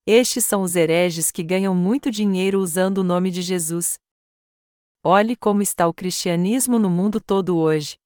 Estes 0.07 0.47
são 0.47 0.63
os 0.63 0.75
hereges 0.75 1.31
que 1.31 1.43
ganham 1.43 1.75
muito 1.75 2.11
dinheiro 2.11 2.61
usando 2.61 2.99
o 2.99 3.05
nome 3.05 3.31
de 3.31 3.43
Jesus. 3.43 3.99
Olhe 5.05 5.37
como 5.37 5.61
está 5.61 5.87
o 5.87 5.93
cristianismo 5.93 6.79
no 6.79 6.89
mundo 6.89 7.21
todo 7.21 7.59
hoje. 7.59 7.99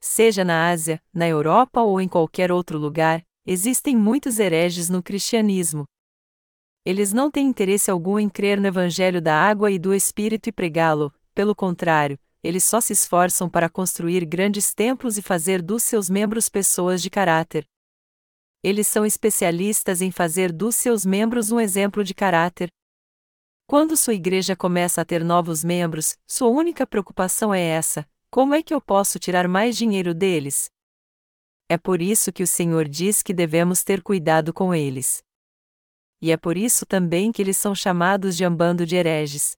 Seja 0.00 0.44
na 0.44 0.70
Ásia, 0.70 1.02
na 1.12 1.28
Europa 1.28 1.82
ou 1.82 2.00
em 2.00 2.08
qualquer 2.08 2.50
outro 2.50 2.78
lugar, 2.78 3.22
existem 3.46 3.96
muitos 3.96 4.38
hereges 4.38 4.88
no 4.88 5.02
cristianismo. 5.02 5.84
Eles 6.84 7.12
não 7.12 7.30
têm 7.30 7.46
interesse 7.46 7.90
algum 7.90 8.18
em 8.18 8.28
crer 8.28 8.60
no 8.60 8.66
Evangelho 8.66 9.20
da 9.20 9.34
água 9.34 9.70
e 9.70 9.78
do 9.78 9.94
Espírito 9.94 10.48
e 10.48 10.52
pregá-lo, 10.52 11.12
pelo 11.34 11.54
contrário, 11.54 12.18
eles 12.42 12.64
só 12.64 12.80
se 12.80 12.92
esforçam 12.92 13.48
para 13.48 13.68
construir 13.68 14.24
grandes 14.24 14.72
templos 14.72 15.18
e 15.18 15.22
fazer 15.22 15.60
dos 15.60 15.82
seus 15.82 16.08
membros 16.08 16.48
pessoas 16.48 17.02
de 17.02 17.10
caráter. 17.10 17.66
Eles 18.62 18.86
são 18.86 19.04
especialistas 19.04 20.00
em 20.00 20.10
fazer 20.10 20.52
dos 20.52 20.74
seus 20.76 21.04
membros 21.04 21.50
um 21.50 21.60
exemplo 21.60 22.02
de 22.02 22.14
caráter. 22.14 22.70
Quando 23.66 23.96
sua 23.96 24.14
igreja 24.14 24.56
começa 24.56 25.00
a 25.00 25.04
ter 25.04 25.22
novos 25.22 25.62
membros, 25.62 26.16
sua 26.26 26.48
única 26.48 26.86
preocupação 26.86 27.54
é 27.54 27.60
essa: 27.60 28.08
como 28.30 28.54
é 28.54 28.62
que 28.62 28.74
eu 28.74 28.80
posso 28.80 29.18
tirar 29.18 29.46
mais 29.46 29.76
dinheiro 29.76 30.14
deles? 30.14 30.70
É 31.72 31.78
por 31.78 32.02
isso 32.02 32.32
que 32.32 32.42
o 32.42 32.48
Senhor 32.48 32.88
diz 32.88 33.22
que 33.22 33.32
devemos 33.32 33.84
ter 33.84 34.02
cuidado 34.02 34.52
com 34.52 34.74
eles. 34.74 35.22
E 36.20 36.32
é 36.32 36.36
por 36.36 36.56
isso 36.56 36.84
também 36.84 37.30
que 37.30 37.40
eles 37.40 37.56
são 37.56 37.76
chamados 37.76 38.36
de 38.36 38.44
ambando 38.44 38.84
de 38.84 38.96
hereges. 38.96 39.52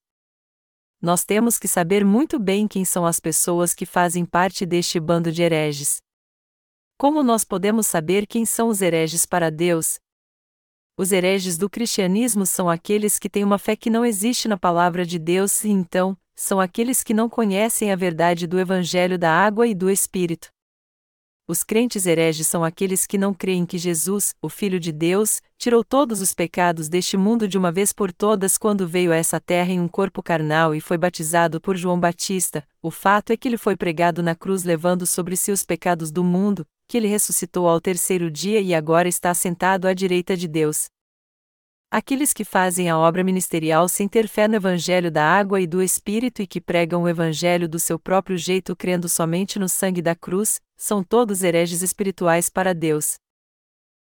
Nós 1.01 1.25
temos 1.25 1.59
que 1.59 1.67
saber 1.67 2.05
muito 2.05 2.39
bem 2.39 2.69
quem 2.69 2.85
são 2.85 3.07
as 3.07 3.19
pessoas 3.19 3.73
que 3.73 3.87
fazem 3.87 4.27
parte 4.27 4.67
deste 4.67 5.01
bando 5.01 5.33
de 5.33 5.41
hereges. 5.41 6.03
Como 6.99 7.23
nós 7.23 7.45
podemos 7.45 7.87
saber 7.87 8.27
quem 8.27 8.45
são 8.45 8.69
os 8.69 8.83
hereges 8.83 9.25
para 9.25 9.51
Deus? 9.51 9.99
Os 10.99 11.13
hereges 11.13 11.57
do 11.57 11.71
cristianismo 11.71 12.45
são 12.45 12.69
aqueles 12.69 13.19
que 13.19 13.31
têm 13.31 13.43
uma 13.43 13.57
fé 13.57 13.75
que 13.75 13.89
não 13.89 14.05
existe 14.05 14.49
na 14.49 14.59
palavra 14.59 15.07
de 15.07 15.19
Deus 15.19 15.65
e 15.65 15.71
então, 15.71 16.15
são 16.35 16.61
aqueles 16.61 17.03
que 17.03 17.15
não 17.15 17.31
conhecem 17.31 17.91
a 17.91 17.97
verdade 17.97 18.47
do 18.47 18.61
Evangelho 18.61 19.19
da 19.19 19.33
água 19.33 19.67
e 19.67 19.75
do 19.75 19.89
Espírito. 19.89 20.53
Os 21.49 21.65
crentes 21.65 22.07
hereges 22.07 22.47
são 22.47 22.63
aqueles 22.63 23.05
que 23.05 23.19
não 23.19 23.35
creem 23.35 23.67
que 23.67 23.77
Jesus, 23.77 24.33
o 24.41 24.49
Filho 24.49 24.79
de 24.79 24.93
Deus, 24.93 25.43
tirou 25.59 25.83
todos 25.83 26.21
os 26.21 26.33
pecados 26.33 26.89
deste 26.89 27.17
mundo 27.17 27.49
de 27.49 27.59
uma 27.59 27.73
vez 27.73 27.93
por 27.93 28.13
todas 28.13 28.57
quando 28.57 28.87
veio 28.87 29.11
a 29.11 29.17
essa 29.17 29.41
terra 29.41 29.73
em 29.73 29.81
um 29.81 29.89
corpo 29.89 30.23
carnal 30.23 30.73
e 30.73 30.81
foi 30.81 30.97
batizado 30.97 31.61
por 31.61 31.77
João 31.77 31.99
Batista. 31.99 32.65
O 32.81 32.93
fato 32.93 33.33
é 33.33 33.37
que 33.37 33.49
ele 33.49 33.57
foi 33.57 33.77
pregado 33.77 34.23
na 34.23 34.37
cruz 34.37 34.63
levando 34.63 35.05
sobre 35.05 35.37
si 35.37 35.51
os 35.51 35.65
pecados 35.65 36.13
do 36.13 36.23
mundo, 36.23 36.65
que 36.87 36.97
ele 36.97 37.09
ressuscitou 37.09 37.69
ao 37.69 37.81
terceiro 37.81 38.31
dia 38.31 38.61
e 38.61 38.73
agora 38.73 39.09
está 39.09 39.35
sentado 39.35 39.89
à 39.89 39.95
direita 39.95 40.37
de 40.37 40.47
Deus. 40.47 40.87
Aqueles 41.95 42.33
que 42.33 42.43
fazem 42.43 42.89
a 42.89 42.97
obra 42.97 43.23
ministerial 43.23 43.87
sem 43.87 44.09
ter 44.09 44.27
fé 44.27 44.49
no 44.49 44.55
Evangelho 44.55 45.11
da 45.11 45.23
água 45.23 45.61
e 45.61 45.67
do 45.67 45.83
Espírito 45.83 46.41
e 46.41 46.47
que 46.47 46.59
pregam 46.59 47.03
o 47.03 47.09
Evangelho 47.09 47.69
do 47.69 47.79
seu 47.79 47.99
próprio 47.99 48.39
jeito 48.39 48.75
crendo 48.75 49.11
somente 49.11 49.59
no 49.59 49.69
sangue 49.69 50.01
da 50.01 50.15
cruz, 50.15 50.59
são 50.75 51.05
todos 51.05 51.43
hereges 51.43 51.83
espirituais 51.83 52.49
para 52.49 52.73
Deus. 52.73 53.17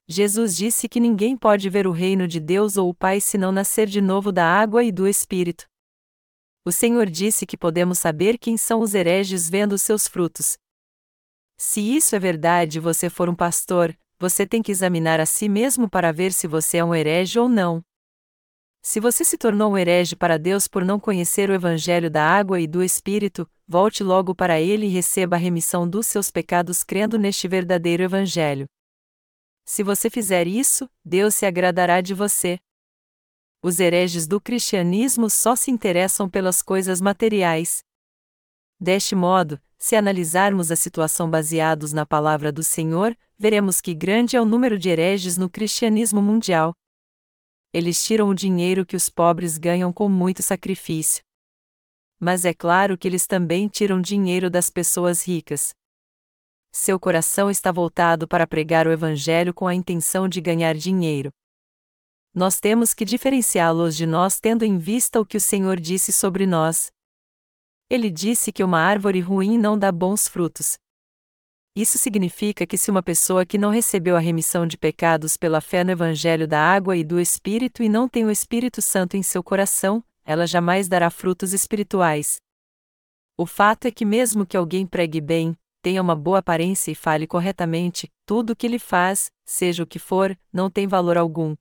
Jesus 0.09 0.57
disse 0.57 0.89
que 0.89 0.99
ninguém 0.99 1.37
pode 1.37 1.69
ver 1.69 1.87
o 1.87 1.93
reino 1.93 2.27
de 2.27 2.41
Deus 2.41 2.79
ou 2.79 2.89
o 2.89 2.95
Pai 2.95 3.21
se 3.21 3.37
não 3.37 3.53
nascer 3.53 3.87
de 3.87 4.01
novo 4.01 4.33
da 4.33 4.47
água 4.47 4.83
e 4.83 4.91
do 4.91 5.07
Espírito. 5.07 5.67
O 6.65 6.73
Senhor 6.73 7.05
disse 7.05 7.45
que 7.45 7.55
podemos 7.55 7.99
saber 7.99 8.39
quem 8.39 8.57
são 8.57 8.81
os 8.81 8.95
hereges 8.95 9.51
vendo 9.51 9.75
os 9.75 9.83
seus 9.83 10.09
frutos. 10.09 10.57
Se 11.59 11.83
isso 11.83 12.17
é 12.17 12.19
verdade 12.19 12.79
e 12.79 12.81
você 12.81 13.11
for 13.11 13.29
um 13.29 13.35
pastor, 13.37 13.95
você 14.19 14.47
tem 14.47 14.63
que 14.63 14.73
examinar 14.73 15.21
a 15.21 15.27
si 15.27 15.49
mesmo 15.49 15.89
para 15.89 16.13
ver 16.13 16.33
se 16.33 16.47
você 16.47 16.79
é 16.79 16.85
um 16.85 16.95
herege 16.95 17.39
ou 17.39 17.49
não. 17.49 17.83
Se 18.83 19.01
você 19.01 19.25
se 19.25 19.39
tornou 19.39 19.73
um 19.73 19.79
herege 19.79 20.15
para 20.15 20.39
Deus 20.39 20.69
por 20.69 20.85
não 20.85 21.01
conhecer 21.01 21.49
o 21.49 21.55
Evangelho 21.55 22.11
da 22.11 22.23
água 22.23 22.61
e 22.61 22.67
do 22.67 22.83
Espírito, 22.83 23.51
volte 23.67 24.05
logo 24.05 24.35
para 24.35 24.61
Ele 24.61 24.87
e 24.87 24.91
receba 24.91 25.37
a 25.37 25.39
remissão 25.39 25.89
dos 25.89 26.07
seus 26.07 26.31
pecados 26.31 26.85
crendo 26.85 27.19
neste 27.19 27.49
verdadeiro 27.49 28.03
Evangelho. 28.03 28.67
Se 29.65 29.83
você 29.83 30.11
fizer 30.11 30.47
isso, 30.47 30.89
Deus 31.03 31.35
se 31.35 31.47
agradará 31.47 32.03
de 32.03 32.13
você. 32.13 32.59
Os 33.63 33.81
hereges 33.81 34.27
do 34.27 34.39
cristianismo 34.39 35.31
só 35.31 35.57
se 35.57 35.71
interessam 35.71 36.29
pelas 36.29 36.61
coisas 36.61 37.01
materiais. 37.01 37.83
Deste 38.79 39.15
modo, 39.15 39.59
se 39.79 39.97
analisarmos 39.97 40.71
a 40.71 40.77
situação 40.77 41.29
baseados 41.29 41.93
na 41.93 42.07
palavra 42.07 42.51
do 42.51 42.63
Senhor, 42.63 43.17
veremos 43.39 43.81
que 43.81 43.95
grande 43.95 44.37
é 44.37 44.41
o 44.41 44.45
número 44.45 44.79
de 44.79 44.89
hereges 44.89 45.37
no 45.37 45.51
cristianismo 45.51 46.23
mundial. 46.23 46.73
Eles 47.73 48.05
tiram 48.05 48.29
o 48.29 48.35
dinheiro 48.35 48.87
que 48.87 48.97
os 48.97 49.09
pobres 49.11 49.59
ganham 49.59 49.93
com 49.93 50.09
muito 50.09 50.43
sacrifício. 50.43 51.23
Mas 52.21 52.45
é 52.45 52.55
claro 52.55 52.97
que 52.97 53.09
eles 53.09 53.27
também 53.27 53.69
tiram 53.69 54.01
dinheiro 54.01 54.49
das 54.49 54.71
pessoas 54.71 55.27
ricas. 55.27 55.75
Seu 56.73 56.99
coração 56.99 57.51
está 57.51 57.71
voltado 57.71 58.27
para 58.27 58.47
pregar 58.47 58.87
o 58.87 58.93
Evangelho 58.93 59.53
com 59.53 59.67
a 59.67 59.75
intenção 59.75 60.29
de 60.29 60.41
ganhar 60.41 60.75
dinheiro. 60.75 61.31
nós 62.35 62.59
temos 62.59 62.93
que 62.93 63.05
diferenciá-los 63.05 63.97
de 63.97 64.07
nós 64.07 64.41
tendo 64.41 64.65
em 64.65 64.77
vista 64.77 65.21
o 65.21 65.27
que 65.27 65.37
o 65.37 65.41
Senhor 65.41 65.79
disse 65.79 66.13
sobre 66.13 66.47
nós. 66.47 66.94
Ele 67.91 68.11
disse 68.11 68.51
que 68.51 68.65
uma 68.65 68.79
árvore 68.79 69.21
ruim 69.21 69.59
não 69.59 69.79
dá 69.79 69.93
bons 69.93 70.27
frutos. 70.27 70.79
Isso 71.77 71.99
significa 71.99 72.65
que 72.67 72.79
se 72.79 72.91
uma 72.91 73.03
pessoa 73.03 73.45
que 73.45 73.59
não 73.59 73.71
recebeu 73.71 74.17
a 74.17 74.21
remissão 74.21 74.67
de 74.67 74.79
pecados 74.79 75.37
pela 75.37 75.61
fé 75.61 75.83
no 75.83 75.91
Evangelho 75.91 76.47
da 76.47 76.61
água 76.61 76.97
e 76.97 77.03
do 77.03 77.19
Espírito 77.19 77.83
e 77.83 77.89
não 77.89 78.09
tem 78.09 78.25
o 78.25 78.31
Espírito 78.31 78.81
Santo 78.81 79.17
em 79.17 79.23
seu 79.23 79.43
coração, 79.43 80.03
ela 80.25 80.47
jamais 80.47 80.89
dará 80.89 81.11
frutos 81.11 81.53
espirituais. 81.53 82.37
O 83.37 83.45
fato 83.45 83.87
é 83.87 83.91
que, 83.91 84.05
mesmo 84.05 84.47
que 84.47 84.57
alguém 84.57 84.87
pregue 84.87 85.21
bem, 85.21 85.57
tenha 85.83 86.01
uma 86.01 86.15
boa 86.15 86.39
aparência 86.39 86.93
e 86.93 86.95
fale 86.95 87.27
corretamente, 87.27 88.09
tudo 88.25 88.51
o 88.51 88.57
que 88.57 88.67
ele 88.67 88.79
faz, 88.79 89.31
seja 89.45 89.83
o 89.83 89.87
que 89.87 89.99
for, 89.99 90.39
não 90.53 90.71
tem 90.71 90.87
valor 90.87 91.19
algum. 91.19 91.57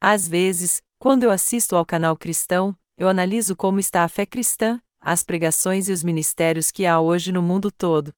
Às 0.00 0.26
vezes, 0.26 0.82
quando 0.98 1.22
eu 1.22 1.30
assisto 1.30 1.76
ao 1.76 1.86
canal 1.86 2.16
cristão, 2.16 2.76
eu 2.98 3.08
analiso 3.08 3.54
como 3.54 3.78
está 3.78 4.02
a 4.02 4.08
fé 4.08 4.26
cristã, 4.26 4.80
as 5.04 5.22
pregações 5.22 5.90
e 5.90 5.92
os 5.92 6.02
ministérios 6.02 6.70
que 6.70 6.86
há 6.86 6.98
hoje 6.98 7.30
no 7.30 7.42
mundo 7.42 7.70
todo. 7.70 8.10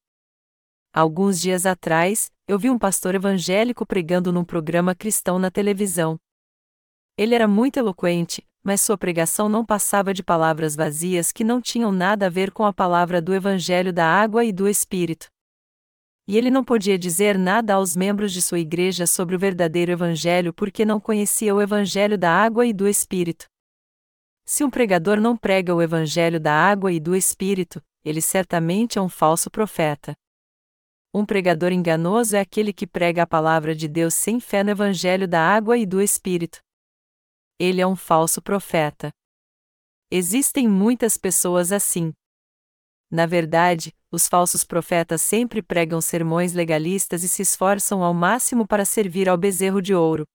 Alguns 0.93 1.39
dias 1.39 1.65
atrás, 1.65 2.31
eu 2.47 2.57
vi 2.57 2.69
um 2.69 2.79
pastor 2.79 3.13
evangélico 3.13 3.85
pregando 3.85 4.31
num 4.31 4.45
programa 4.45 4.95
cristão 4.95 5.37
na 5.37 5.51
televisão. 5.51 6.17
Ele 7.17 7.35
era 7.35 7.45
muito 7.45 7.77
eloquente, 7.77 8.41
mas 8.63 8.79
sua 8.79 8.97
pregação 8.97 9.49
não 9.49 9.65
passava 9.65 10.13
de 10.13 10.23
palavras 10.23 10.75
vazias 10.75 11.33
que 11.33 11.43
não 11.43 11.61
tinham 11.61 11.91
nada 11.91 12.27
a 12.27 12.29
ver 12.29 12.51
com 12.51 12.63
a 12.63 12.71
palavra 12.71 13.21
do 13.21 13.33
Evangelho 13.33 13.91
da 13.91 14.05
água 14.05 14.45
e 14.45 14.53
do 14.53 14.67
Espírito. 14.67 15.27
E 16.25 16.37
ele 16.37 16.49
não 16.49 16.63
podia 16.63 16.97
dizer 16.97 17.37
nada 17.37 17.73
aos 17.73 17.95
membros 17.95 18.31
de 18.31 18.41
sua 18.41 18.59
igreja 18.59 19.05
sobre 19.05 19.35
o 19.35 19.39
verdadeiro 19.39 19.91
Evangelho 19.91 20.53
porque 20.53 20.85
não 20.85 21.01
conhecia 21.01 21.53
o 21.53 21.61
Evangelho 21.61 22.17
da 22.17 22.31
água 22.31 22.65
e 22.65 22.71
do 22.71 22.87
Espírito. 22.87 23.45
Se 24.47 24.63
um 24.63 24.69
pregador 24.69 25.19
não 25.19 25.35
prega 25.35 25.75
o 25.75 25.81
Evangelho 25.81 26.39
da 26.39 26.53
água 26.53 26.91
e 26.91 26.99
do 26.99 27.15
Espírito, 27.15 27.83
ele 28.03 28.21
certamente 28.21 28.97
é 28.97 29.01
um 29.01 29.09
falso 29.09 29.51
profeta. 29.51 30.15
Um 31.13 31.25
pregador 31.25 31.71
enganoso 31.71 32.35
é 32.35 32.39
aquele 32.39 32.71
que 32.71 32.87
prega 32.87 33.23
a 33.23 33.27
palavra 33.27 33.75
de 33.75 33.87
Deus 33.87 34.13
sem 34.13 34.39
fé 34.39 34.63
no 34.63 34.71
Evangelho 34.71 35.27
da 35.27 35.41
água 35.41 35.77
e 35.77 35.85
do 35.85 36.01
Espírito 36.01 36.59
ele 37.59 37.81
é 37.81 37.87
um 37.87 37.95
falso 37.95 38.41
profeta. 38.41 39.11
Existem 40.11 40.67
muitas 40.67 41.17
pessoas 41.17 41.71
assim. 41.71 42.13
Na 43.09 43.25
verdade, 43.25 43.93
os 44.11 44.27
falsos 44.27 44.63
profetas 44.63 45.21
sempre 45.21 45.61
pregam 45.61 45.99
sermões 45.99 46.53
legalistas 46.53 47.23
e 47.23 47.29
se 47.29 47.41
esforçam 47.41 48.03
ao 48.03 48.13
máximo 48.13 48.67
para 48.67 48.85
servir 48.85 49.27
ao 49.27 49.37
bezerro 49.37 49.81
de 49.81 49.93
ouro. 49.93 50.25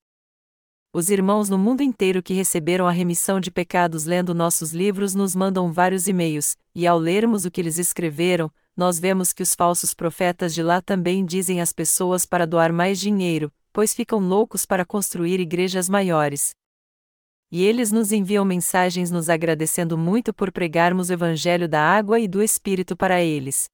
Os 0.94 1.08
irmãos 1.08 1.48
no 1.48 1.56
mundo 1.56 1.82
inteiro 1.82 2.22
que 2.22 2.34
receberam 2.34 2.86
a 2.86 2.90
remissão 2.90 3.40
de 3.40 3.50
pecados 3.50 4.04
lendo 4.04 4.34
nossos 4.34 4.72
livros 4.72 5.14
nos 5.14 5.34
mandam 5.34 5.72
vários 5.72 6.06
e-mails, 6.06 6.56
e 6.74 6.86
ao 6.86 6.98
lermos 6.98 7.44
o 7.46 7.50
que 7.50 7.60
eles 7.60 7.78
escreveram, 7.78 8.50
nós 8.76 8.98
vemos 8.98 9.32
que 9.32 9.42
os 9.42 9.54
falsos 9.54 9.94
profetas 9.94 10.52
de 10.54 10.62
lá 10.62 10.82
também 10.82 11.24
dizem 11.24 11.60
às 11.60 11.72
pessoas 11.72 12.26
para 12.26 12.46
doar 12.46 12.72
mais 12.72 13.00
dinheiro, 13.00 13.50
pois 13.72 13.94
ficam 13.94 14.18
loucos 14.18 14.66
para 14.66 14.84
construir 14.84 15.40
igrejas 15.40 15.88
maiores 15.88 16.54
e 17.52 17.62
eles 17.62 17.92
nos 17.92 18.12
enviam 18.12 18.46
mensagens 18.46 19.10
nos 19.10 19.28
agradecendo 19.28 19.98
muito 19.98 20.32
por 20.32 20.50
pregarmos 20.50 21.10
o 21.10 21.12
Evangelho 21.12 21.68
da 21.68 21.82
água 21.82 22.18
e 22.18 22.26
do 22.26 22.42
Espírito 22.42 22.96
para 22.96 23.20
eles. 23.20 23.68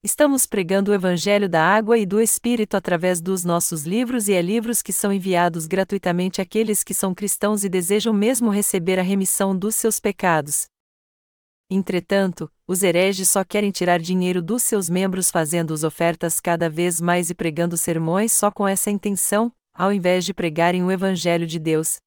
Estamos 0.00 0.46
pregando 0.46 0.92
o 0.92 0.94
Evangelho 0.94 1.48
da 1.48 1.60
água 1.60 1.98
e 1.98 2.06
do 2.06 2.20
Espírito 2.20 2.76
através 2.76 3.20
dos 3.20 3.44
nossos 3.44 3.82
livros 3.82 4.28
e 4.28 4.32
é 4.32 4.40
livros 4.40 4.80
que 4.80 4.92
são 4.92 5.12
enviados 5.12 5.66
gratuitamente 5.66 6.40
àqueles 6.40 6.84
que 6.84 6.94
são 6.94 7.12
cristãos 7.12 7.64
e 7.64 7.68
desejam 7.68 8.12
mesmo 8.12 8.48
receber 8.48 9.00
a 9.00 9.02
remissão 9.02 9.58
dos 9.58 9.74
seus 9.74 9.98
pecados. 9.98 10.66
Entretanto, 11.68 12.48
os 12.64 12.84
hereges 12.84 13.28
só 13.28 13.42
querem 13.42 13.72
tirar 13.72 13.98
dinheiro 13.98 14.40
dos 14.40 14.62
seus 14.62 14.88
membros 14.88 15.32
fazendo-os 15.32 15.82
ofertas 15.82 16.38
cada 16.38 16.70
vez 16.70 17.00
mais 17.00 17.28
e 17.28 17.34
pregando 17.34 17.76
sermões 17.76 18.32
só 18.32 18.52
com 18.52 18.68
essa 18.68 18.92
intenção, 18.92 19.52
ao 19.74 19.92
invés 19.92 20.24
de 20.24 20.32
pregarem 20.32 20.84
o 20.84 20.92
Evangelho 20.92 21.46
de 21.46 21.58
Deus 21.58 21.98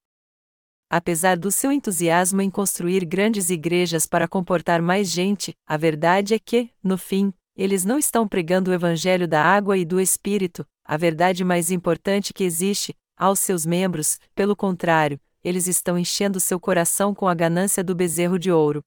apesar 0.92 1.38
do 1.38 1.50
seu 1.50 1.72
entusiasmo 1.72 2.42
em 2.42 2.50
construir 2.50 3.06
grandes 3.06 3.50
igrejas 3.50 4.06
para 4.06 4.28
comportar 4.28 4.82
mais 4.82 5.10
gente, 5.10 5.56
a 5.66 5.78
verdade 5.78 6.34
é 6.34 6.40
que, 6.40 6.70
no 6.84 6.98
fim, 6.98 7.34
eles 7.62 7.86
não 7.86 8.00
estão 8.00 8.28
pregando 8.28 8.72
o 8.72 8.74
evangelho 8.74 9.28
da 9.28 9.44
água 9.44 9.78
e 9.78 9.86
do 9.86 10.02
espírito, 10.02 10.66
a 10.84 10.98
verdade 10.98 11.44
mais 11.44 11.70
importante 11.70 12.34
que 12.34 12.44
existe, 12.44 12.98
aos 13.16 13.40
seus 13.40 13.68
membros, 13.68 14.18
pelo 14.34 14.56
contrário, 14.56 15.22
eles 15.44 15.68
estão 15.68 15.96
enchendo 15.96 16.40
seu 16.40 16.60
coração 16.60 17.14
com 17.14 17.28
a 17.28 17.36
ganância 17.36 17.84
do 17.84 17.94
bezerro 17.94 18.40
de 18.40 18.52
ouro. 18.52 18.84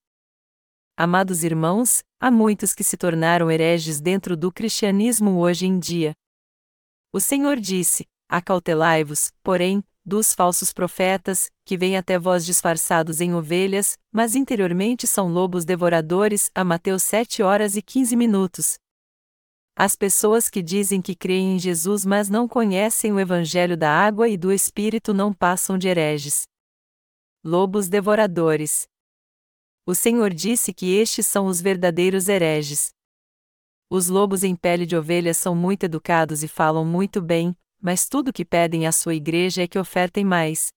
Amados 0.97 1.45
irmãos, 1.45 2.03
há 2.19 2.33
muitos 2.33 2.75
que 2.75 2.83
se 2.83 2.97
tornaram 2.97 3.49
hereges 3.49 4.01
dentro 4.01 4.37
do 4.37 4.51
cristianismo 4.51 5.39
hoje 5.39 5.67
em 5.67 5.79
dia. 5.79 6.13
O 7.13 7.21
Senhor 7.21 7.61
disse: 7.61 8.09
Acautelai-vos, 8.29 9.31
porém, 9.41 9.85
dos 10.05 10.35
falsos 10.35 10.73
profetas, 10.73 11.51
que 11.65 11.77
vêm 11.77 11.97
até 11.97 12.19
vós 12.19 12.45
disfarçados 12.45 13.21
em 13.21 13.35
ovelhas, 13.35 13.97
mas 14.13 14.35
interiormente 14.35 15.07
são 15.07 15.29
lobos 15.29 15.65
devoradores. 15.65 16.51
A 16.55 16.63
Mateus 16.63 17.03
7 17.05 17.43
horas 17.43 17.77
e 17.77 17.83
15 17.83 18.15
minutos. 18.15 18.79
As 19.77 19.97
pessoas 19.97 20.49
que 20.49 20.63
dizem 20.63 21.03
que 21.03 21.17
creem 21.17 21.57
em 21.57 21.59
Jesus 21.59 22.05
mas 22.05 22.29
não 22.29 22.47
conhecem 22.47 23.13
o 23.13 23.19
Evangelho 23.19 23.77
da 23.77 23.91
água 23.91 24.29
e 24.29 24.37
do 24.37 24.53
Espírito 24.53 25.13
não 25.13 25.33
passam 25.33 25.77
de 25.77 25.89
hereges. 25.89 26.47
Lobos 27.43 27.89
devoradores. 27.89 28.87
O 29.87 29.95
Senhor 29.95 30.33
disse 30.33 30.73
que 30.73 30.95
estes 30.95 31.27
são 31.27 31.47
os 31.47 31.61
verdadeiros 31.61 32.29
hereges. 32.29 32.95
Os 33.91 34.09
lobos 34.09 34.43
em 34.43 34.57
pele 34.57 34.87
de 34.87 34.97
ovelha 34.97 35.35
são 35.35 35.55
muito 35.55 35.85
educados 35.85 36.43
e 36.43 36.49
falam 36.49 36.85
muito 36.85 37.21
bem, 37.21 37.55
mas 37.85 38.09
tudo 38.09 38.33
que 38.33 38.47
pedem 38.47 38.87
à 38.87 38.93
sua 38.93 39.15
igreja 39.15 39.63
é 39.63 39.69
que 39.69 39.79
ofertem 39.79 40.25
mais. 40.25 40.69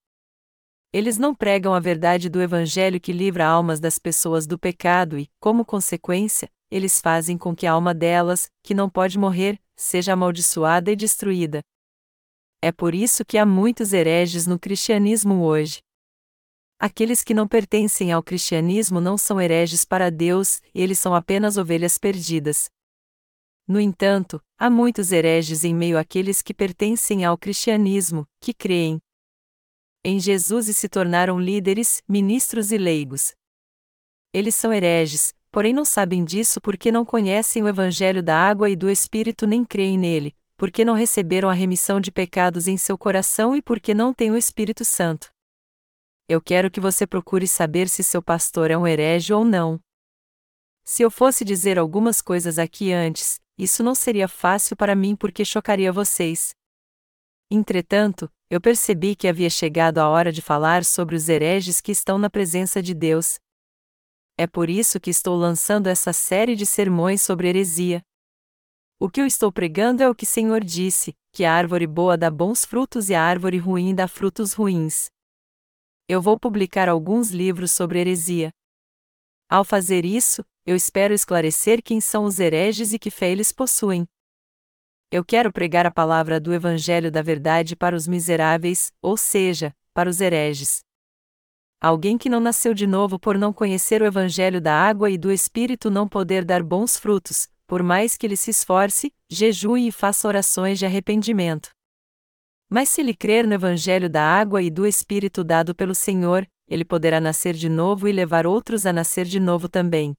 Eles 0.92 1.18
não 1.18 1.34
pregam 1.34 1.74
a 1.74 1.80
verdade 1.80 2.28
do 2.28 2.42
Evangelho 2.42 3.00
que 3.00 3.14
livra 3.14 3.48
almas 3.48 3.80
das 3.80 3.98
pessoas 3.98 4.46
do 4.46 4.60
pecado 4.60 5.18
e, 5.18 5.30
como 5.40 5.64
consequência, 5.64 6.52
eles 6.70 7.00
fazem 7.00 7.38
com 7.38 7.56
que 7.56 7.66
a 7.66 7.72
alma 7.72 7.94
delas, 7.94 8.52
que 8.62 8.74
não 8.74 8.90
pode 8.90 9.18
morrer, 9.18 9.58
seja 9.74 10.12
amaldiçoada 10.12 10.92
e 10.92 10.98
destruída. 10.98 11.62
É 12.62 12.74
por 12.74 12.94
isso 12.94 13.24
que 13.24 13.38
há 13.38 13.46
muitos 13.46 13.94
hereges 13.94 14.46
no 14.46 14.60
cristianismo 14.60 15.44
hoje. 15.44 15.80
Aqueles 16.78 17.24
que 17.24 17.34
não 17.34 17.48
pertencem 17.48 18.12
ao 18.12 18.22
cristianismo 18.22 19.00
não 19.00 19.18
são 19.18 19.40
hereges 19.40 19.86
para 19.86 20.12
Deus, 20.12 20.62
eles 20.76 21.00
são 21.00 21.16
apenas 21.16 21.56
ovelhas 21.56 21.98
perdidas. 21.98 22.70
No 23.68 23.82
entanto, 23.82 24.42
há 24.58 24.70
muitos 24.70 25.12
hereges 25.12 25.66
em 25.66 25.76
meio 25.76 25.98
àqueles 25.98 26.42
que 26.42 26.54
pertencem 26.54 27.26
ao 27.26 27.38
cristianismo, 27.38 28.26
que 28.40 28.54
creem 28.54 29.00
em 30.06 30.22
Jesus 30.22 30.70
e 30.70 30.74
se 30.74 30.88
tornaram 30.88 31.38
líderes, 31.38 32.02
ministros 32.08 32.72
e 32.72 32.78
leigos. 32.78 33.36
Eles 34.34 34.56
são 34.56 34.72
hereges, 34.72 35.34
porém 35.52 35.74
não 35.74 35.84
sabem 35.84 36.24
disso 36.24 36.62
porque 36.62 36.94
não 36.94 37.04
conhecem 37.04 37.62
o 37.62 37.68
Evangelho 37.68 38.24
da 38.24 38.38
água 38.38 38.70
e 38.70 38.76
do 38.76 38.90
Espírito 38.90 39.46
nem 39.46 39.66
creem 39.66 39.98
nele, 39.98 40.34
porque 40.56 40.86
não 40.86 40.94
receberam 40.94 41.50
a 41.50 41.54
remissão 41.54 42.00
de 42.00 42.10
pecados 42.10 42.70
em 42.70 42.78
seu 42.78 42.98
coração 42.98 43.54
e 43.54 43.62
porque 43.62 43.94
não 43.94 44.14
têm 44.14 44.32
o 44.32 44.38
Espírito 44.38 44.86
Santo. 44.86 45.30
Eu 46.30 46.42
quero 46.42 46.72
que 46.72 46.80
você 46.80 47.06
procure 47.06 47.48
saber 47.48 47.90
se 47.90 48.02
seu 48.02 48.22
pastor 48.22 48.72
é 48.72 48.78
um 48.78 48.88
herege 48.88 49.34
ou 49.34 49.44
não. 49.44 49.78
Se 50.86 51.04
eu 51.04 51.12
fosse 51.12 51.44
dizer 51.44 51.78
algumas 51.78 52.22
coisas 52.22 52.58
aqui 52.58 52.94
antes, 52.94 53.42
isso 53.58 53.82
não 53.84 53.96
seria 53.96 54.28
fácil 54.28 54.76
para 54.76 54.96
mim 54.96 55.16
porque 55.16 55.44
chocaria 55.44 55.92
vocês. 55.92 56.56
Entretanto, 57.50 58.30
eu 58.50 58.62
percebi 58.62 59.16
que 59.16 59.28
havia 59.28 59.50
chegado 59.50 59.98
a 59.98 60.08
hora 60.08 60.32
de 60.32 60.42
falar 60.42 60.86
sobre 60.86 61.16
os 61.16 61.28
hereges 61.28 61.82
que 61.82 61.92
estão 61.92 62.18
na 62.18 62.30
presença 62.30 62.82
de 62.82 62.94
Deus. 62.94 63.40
É 64.38 64.46
por 64.46 64.70
isso 64.70 65.00
que 65.00 65.10
estou 65.10 65.36
lançando 65.36 65.88
essa 65.88 66.14
série 66.14 66.56
de 66.56 66.66
sermões 66.66 67.22
sobre 67.22 67.48
heresia. 67.48 68.02
O 69.00 69.10
que 69.10 69.22
eu 69.22 69.26
estou 69.26 69.52
pregando 69.52 70.04
é 70.04 70.10
o 70.10 70.16
que 70.16 70.24
o 70.26 70.28
Senhor 70.28 70.64
disse: 70.64 71.16
que 71.32 71.46
a 71.46 71.54
árvore 71.54 71.86
boa 71.86 72.18
dá 72.18 72.32
bons 72.32 72.66
frutos 72.66 73.10
e 73.10 73.16
a 73.16 73.24
árvore 73.24 73.58
ruim 73.58 73.94
dá 73.94 74.08
frutos 74.08 74.54
ruins. 74.54 75.08
Eu 76.08 76.22
vou 76.22 76.40
publicar 76.40 76.90
alguns 76.90 77.32
livros 77.32 77.72
sobre 77.72 78.00
heresia. 78.00 78.50
Ao 79.50 79.64
fazer 79.64 80.04
isso, 80.04 80.44
eu 80.68 80.76
espero 80.76 81.14
esclarecer 81.14 81.82
quem 81.82 82.02
são 82.02 82.26
os 82.26 82.42
hereges 82.42 82.92
e 82.92 83.00
que 83.00 83.10
fé 83.10 83.32
eles 83.32 83.54
possuem. 83.54 84.06
Eu 85.10 85.24
quero 85.24 85.50
pregar 85.50 85.86
a 85.86 85.92
palavra 85.92 86.42
do 86.42 86.54
Evangelho 86.54 87.10
da 87.10 87.22
Verdade 87.22 87.74
para 87.74 87.96
os 87.96 88.06
miseráveis, 88.06 88.92
ou 89.02 89.16
seja, 89.16 89.74
para 89.94 90.10
os 90.10 90.20
hereges. 90.20 90.82
Alguém 91.80 92.18
que 92.18 92.28
não 92.28 92.42
nasceu 92.42 92.74
de 92.74 92.86
novo 92.86 93.18
por 93.18 93.38
não 93.38 93.54
conhecer 93.54 94.02
o 94.02 94.06
Evangelho 94.06 94.60
da 94.60 94.74
água 94.74 95.10
e 95.10 95.18
do 95.18 95.32
Espírito 95.32 95.90
não 95.90 96.06
poder 96.06 96.44
dar 96.44 96.62
bons 96.62 96.98
frutos, 96.98 97.48
por 97.66 97.82
mais 97.82 98.18
que 98.18 98.28
ele 98.28 98.36
se 98.36 98.52
esforce, 98.52 99.14
jejue 99.30 99.88
e 99.88 99.92
faça 99.92 100.28
orações 100.28 100.78
de 100.78 100.86
arrependimento. 100.86 101.70
Mas 102.70 102.90
se 102.90 103.00
ele 103.00 103.14
crer 103.14 103.48
no 103.48 103.54
Evangelho 103.54 104.10
da 104.10 104.22
água 104.22 104.62
e 104.62 104.70
do 104.70 104.86
Espírito 104.86 105.46
dado 105.46 105.74
pelo 105.74 105.96
Senhor, 105.96 106.46
ele 106.68 106.84
poderá 106.84 107.22
nascer 107.22 107.54
de 107.54 107.70
novo 107.70 108.06
e 108.06 108.12
levar 108.12 108.46
outros 108.46 108.86
a 108.86 108.92
nascer 108.92 109.24
de 109.24 109.40
novo 109.40 109.70
também. 109.70 110.14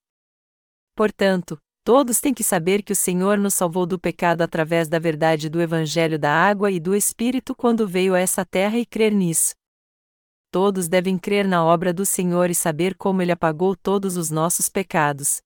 Portanto, 0.98 1.56
todos 1.84 2.20
têm 2.20 2.34
que 2.34 2.42
saber 2.42 2.82
que 2.82 2.92
o 2.92 2.96
Senhor 2.96 3.38
nos 3.38 3.54
salvou 3.54 3.86
do 3.86 4.00
pecado 4.00 4.42
através 4.42 4.88
da 4.88 4.98
verdade 4.98 5.48
do 5.48 5.62
Evangelho 5.62 6.18
da 6.18 6.32
água 6.32 6.72
e 6.72 6.80
do 6.80 6.92
Espírito 6.92 7.54
quando 7.54 7.86
veio 7.86 8.16
a 8.16 8.18
essa 8.18 8.44
terra 8.44 8.76
e 8.76 8.84
crer 8.84 9.12
nisso. 9.12 9.54
Todos 10.50 10.88
devem 10.88 11.16
crer 11.16 11.46
na 11.46 11.64
obra 11.64 11.92
do 11.92 12.04
Senhor 12.04 12.50
e 12.50 12.54
saber 12.54 12.96
como 12.96 13.22
ele 13.22 13.30
apagou 13.30 13.76
todos 13.76 14.16
os 14.16 14.28
nossos 14.28 14.68
pecados 14.68 15.40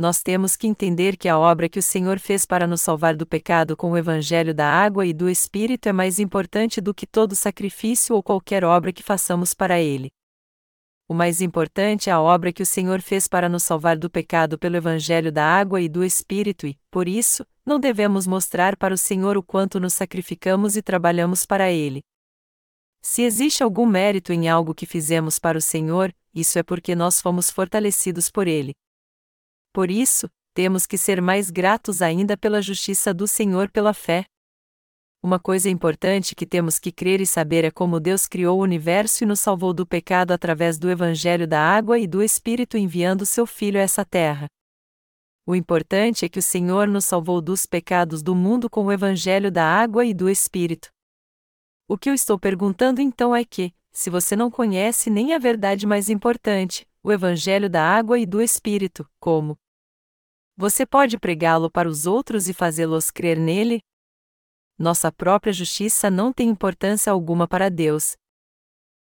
nós 0.00 0.22
temos 0.22 0.56
que 0.56 0.66
entender 0.66 1.14
que 1.14 1.28
a 1.28 1.38
obra 1.38 1.68
que 1.68 1.78
o 1.78 1.82
Senhor 1.82 2.18
fez 2.18 2.46
para 2.46 2.66
nos 2.66 2.80
salvar 2.80 3.14
do 3.14 3.26
pecado 3.26 3.76
com 3.76 3.90
o 3.90 3.98
Evangelho 3.98 4.54
da 4.54 4.66
água 4.66 5.04
e 5.04 5.12
do 5.12 5.28
Espírito 5.28 5.90
é 5.90 5.92
mais 5.92 6.18
importante 6.18 6.80
do 6.80 6.94
que 6.94 7.06
todo 7.06 7.36
sacrifício 7.36 8.16
ou 8.16 8.22
qualquer 8.22 8.64
obra 8.64 8.94
que 8.94 9.02
façamos 9.02 9.52
para 9.52 9.78
Ele. 9.78 10.10
O 11.10 11.12
mais 11.12 11.40
importante 11.40 12.08
é 12.08 12.12
a 12.12 12.20
obra 12.20 12.52
que 12.52 12.62
o 12.62 12.66
Senhor 12.66 13.02
fez 13.02 13.26
para 13.26 13.48
nos 13.48 13.64
salvar 13.64 13.98
do 13.98 14.08
pecado 14.08 14.56
pelo 14.56 14.76
Evangelho 14.76 15.32
da 15.32 15.44
água 15.44 15.80
e 15.80 15.88
do 15.88 16.04
Espírito 16.04 16.68
e, 16.68 16.78
por 16.88 17.08
isso, 17.08 17.44
não 17.66 17.80
devemos 17.80 18.28
mostrar 18.28 18.76
para 18.76 18.94
o 18.94 18.96
Senhor 18.96 19.36
o 19.36 19.42
quanto 19.42 19.80
nos 19.80 19.92
sacrificamos 19.92 20.76
e 20.76 20.82
trabalhamos 20.82 21.44
para 21.44 21.68
Ele. 21.68 22.00
Se 23.02 23.22
existe 23.22 23.60
algum 23.60 23.86
mérito 23.86 24.32
em 24.32 24.48
algo 24.48 24.72
que 24.72 24.86
fizemos 24.86 25.36
para 25.36 25.58
o 25.58 25.60
Senhor, 25.60 26.14
isso 26.32 26.60
é 26.60 26.62
porque 26.62 26.94
nós 26.94 27.20
fomos 27.20 27.50
fortalecidos 27.50 28.30
por 28.30 28.46
Ele. 28.46 28.70
Por 29.72 29.90
isso, 29.90 30.30
temos 30.54 30.86
que 30.86 30.96
ser 30.96 31.20
mais 31.20 31.50
gratos 31.50 32.02
ainda 32.02 32.36
pela 32.36 32.62
justiça 32.62 33.12
do 33.12 33.26
Senhor 33.26 33.68
pela 33.68 33.92
fé. 33.92 34.26
Uma 35.22 35.38
coisa 35.38 35.68
importante 35.68 36.34
que 36.34 36.46
temos 36.46 36.78
que 36.78 36.90
crer 36.90 37.20
e 37.20 37.26
saber 37.26 37.62
é 37.62 37.70
como 37.70 38.00
Deus 38.00 38.26
criou 38.26 38.58
o 38.58 38.62
universo 38.62 39.22
e 39.22 39.26
nos 39.26 39.38
salvou 39.38 39.74
do 39.74 39.84
pecado 39.84 40.32
através 40.32 40.78
do 40.78 40.90
Evangelho 40.90 41.46
da 41.46 41.60
água 41.60 41.98
e 41.98 42.06
do 42.06 42.22
Espírito 42.22 42.78
enviando 42.78 43.26
seu 43.26 43.46
Filho 43.46 43.78
a 43.78 43.82
essa 43.82 44.02
terra. 44.02 44.46
O 45.46 45.54
importante 45.54 46.24
é 46.24 46.28
que 46.28 46.38
o 46.38 46.42
Senhor 46.42 46.88
nos 46.88 47.04
salvou 47.04 47.42
dos 47.42 47.66
pecados 47.66 48.22
do 48.22 48.34
mundo 48.34 48.70
com 48.70 48.86
o 48.86 48.92
Evangelho 48.92 49.52
da 49.52 49.64
água 49.64 50.06
e 50.06 50.14
do 50.14 50.30
Espírito. 50.30 50.88
O 51.86 51.98
que 51.98 52.08
eu 52.08 52.14
estou 52.14 52.38
perguntando 52.38 53.02
então 53.02 53.36
é 53.36 53.44
que, 53.44 53.74
se 53.92 54.08
você 54.08 54.34
não 54.34 54.50
conhece 54.50 55.10
nem 55.10 55.34
a 55.34 55.38
verdade 55.38 55.86
mais 55.86 56.08
importante, 56.08 56.88
o 57.02 57.12
Evangelho 57.12 57.68
da 57.68 57.84
água 57.84 58.18
e 58.18 58.24
do 58.24 58.40
Espírito, 58.40 59.06
como 59.20 59.58
você 60.56 60.86
pode 60.86 61.18
pregá-lo 61.18 61.70
para 61.70 61.88
os 61.88 62.06
outros 62.06 62.48
e 62.48 62.54
fazê-los 62.54 63.10
crer 63.10 63.38
nele? 63.38 63.80
Nossa 64.80 65.12
própria 65.12 65.52
justiça 65.52 66.10
não 66.10 66.32
tem 66.32 66.48
importância 66.48 67.12
alguma 67.12 67.46
para 67.46 67.68
Deus. 67.68 68.16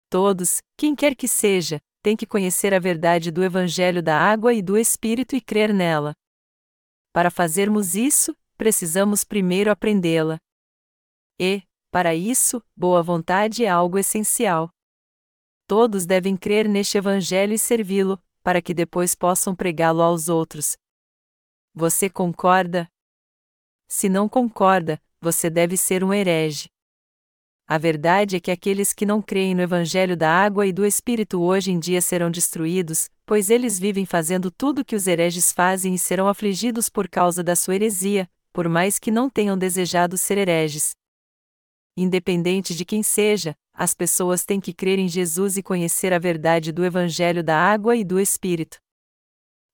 Todos, 0.10 0.62
quem 0.78 0.94
quer 0.94 1.16
que 1.16 1.28
seja, 1.28 1.80
têm 2.04 2.18
que 2.18 2.26
conhecer 2.26 2.74
a 2.74 2.80
verdade 2.80 3.32
do 3.32 3.42
Evangelho 3.44 4.04
da 4.04 4.20
água 4.20 4.54
e 4.54 4.62
do 4.62 4.78
Espírito 4.78 5.36
e 5.36 5.40
crer 5.40 5.74
nela. 5.74 6.14
Para 7.14 7.32
fazermos 7.32 7.96
isso, 7.96 8.36
precisamos 8.58 9.24
primeiro 9.24 9.72
aprendê-la. 9.72 10.38
E, 11.40 11.64
para 11.90 12.14
isso, 12.14 12.62
boa 12.76 13.02
vontade 13.02 13.64
é 13.64 13.70
algo 13.70 13.98
essencial 13.98 14.70
todos 15.72 16.06
devem 16.06 16.36
crer 16.36 16.68
neste 16.68 16.98
Evangelho 16.98 17.54
e 17.54 17.58
servi-lo, 17.58 18.22
para 18.44 18.62
que 18.62 18.74
depois 18.74 19.16
possam 19.16 19.56
pregá-lo 19.56 20.02
aos 20.02 20.28
outros. 20.28 20.76
Você 21.74 22.10
concorda? 22.10 22.92
Se 23.88 24.10
não 24.10 24.28
concorda, 24.28 25.02
você 25.22 25.50
deve 25.50 25.78
ser 25.78 26.04
um 26.04 26.12
herege. 26.12 26.68
A 27.68 27.78
verdade 27.78 28.36
é 28.36 28.40
que 28.40 28.52
aqueles 28.52 28.92
que 28.92 29.06
não 29.06 29.22
creem 29.22 29.56
no 29.56 29.62
Evangelho 29.62 30.18
da 30.18 30.30
água 30.30 30.66
e 30.66 30.74
do 30.74 30.86
Espírito 30.86 31.42
hoje 31.42 31.72
em 31.72 31.80
dia 31.80 32.02
serão 32.02 32.30
destruídos, 32.30 33.10
pois 33.26 33.50
eles 33.50 33.80
vivem 33.80 34.06
fazendo 34.06 34.52
tudo 34.52 34.82
o 34.82 34.86
que 34.86 34.96
os 34.96 35.08
hereges 35.08 35.54
fazem 35.54 35.94
e 35.94 36.00
serão 36.00 36.28
afligidos 36.28 36.90
por 36.90 37.08
causa 37.08 37.42
da 37.42 37.56
sua 37.56 37.76
heresia, 37.76 38.28
por 38.52 38.68
mais 38.68 39.00
que 39.00 39.10
não 39.10 39.30
tenham 39.30 39.58
desejado 39.58 40.18
ser 40.18 40.38
hereges. 40.38 40.92
Independente 41.96 42.76
de 42.76 42.84
quem 42.84 43.04
seja, 43.04 43.56
as 43.74 43.94
pessoas 43.94 44.44
têm 44.44 44.60
que 44.60 44.74
crer 44.74 45.00
em 45.00 45.08
Jesus 45.08 45.56
e 45.56 45.64
conhecer 45.64 46.12
a 46.12 46.20
verdade 46.20 46.72
do 46.72 46.84
Evangelho 46.84 47.44
da 47.44 47.58
água 47.58 47.96
e 47.96 48.04
do 48.04 48.20
Espírito. 48.20 48.78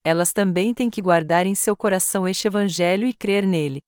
Elas 0.03 0.31
também 0.31 0.73
têm 0.73 0.89
que 0.89 1.01
guardar 1.01 1.47
em 1.47 1.55
seu 1.55 1.75
coração 1.75 2.27
este 2.27 2.47
Evangelho 2.47 3.07
e 3.07 3.13
crer 3.13 3.45
nele. 3.45 3.81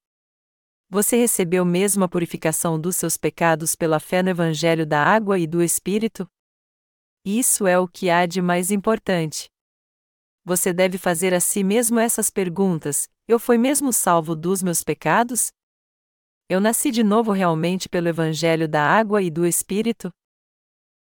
Você 0.91 1.17
recebeu 1.17 1.63
mesmo 1.63 2.03
a 2.03 2.09
purificação 2.09 2.81
dos 2.81 2.95
seus 2.95 3.15
pecados 3.15 3.75
pela 3.75 3.99
fé 3.99 4.23
no 4.23 4.29
Evangelho 4.29 4.87
da 4.87 5.03
água 5.03 5.37
e 5.37 5.45
do 5.45 5.61
Espírito? 5.61 6.27
Isso 7.23 7.67
é 7.67 7.77
o 7.77 7.87
que 7.87 8.09
há 8.09 8.25
de 8.25 8.41
mais 8.41 8.71
importante. 8.71 9.51
Você 10.43 10.73
deve 10.73 10.97
fazer 10.97 11.31
a 11.31 11.39
si 11.39 11.63
mesmo 11.63 11.99
essas 11.99 12.31
perguntas: 12.31 13.07
Eu 13.27 13.37
fui 13.37 13.55
mesmo 13.55 13.93
salvo 13.93 14.35
dos 14.35 14.63
meus 14.63 14.83
pecados? 14.83 15.51
Eu 16.49 16.59
nasci 16.59 16.89
de 16.89 17.03
novo 17.03 17.31
realmente 17.31 17.87
pelo 17.87 18.07
Evangelho 18.07 18.67
da 18.67 18.83
água 18.83 19.21
e 19.21 19.29
do 19.29 19.45
Espírito? 19.45 20.09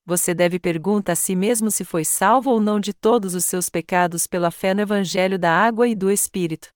Você 0.05 0.35
deve 0.35 0.59
perguntar 0.59 1.12
a 1.12 1.16
si 1.16 1.37
mesmo 1.37 1.70
se 1.70 1.85
foi 1.85 2.05
salvo 2.05 2.51
ou 2.51 2.61
não 2.61 2.81
de 2.81 2.92
todos 2.92 3.37
os 3.37 3.44
seus 3.44 3.68
pecados 3.68 4.27
pela 4.27 4.51
fé 4.51 4.75
no 4.75 4.81
Evangelho 4.81 5.38
da 5.38 5.53
água 5.53 5.87
e 5.87 5.94
do 5.94 6.11
Espírito. 6.11 6.76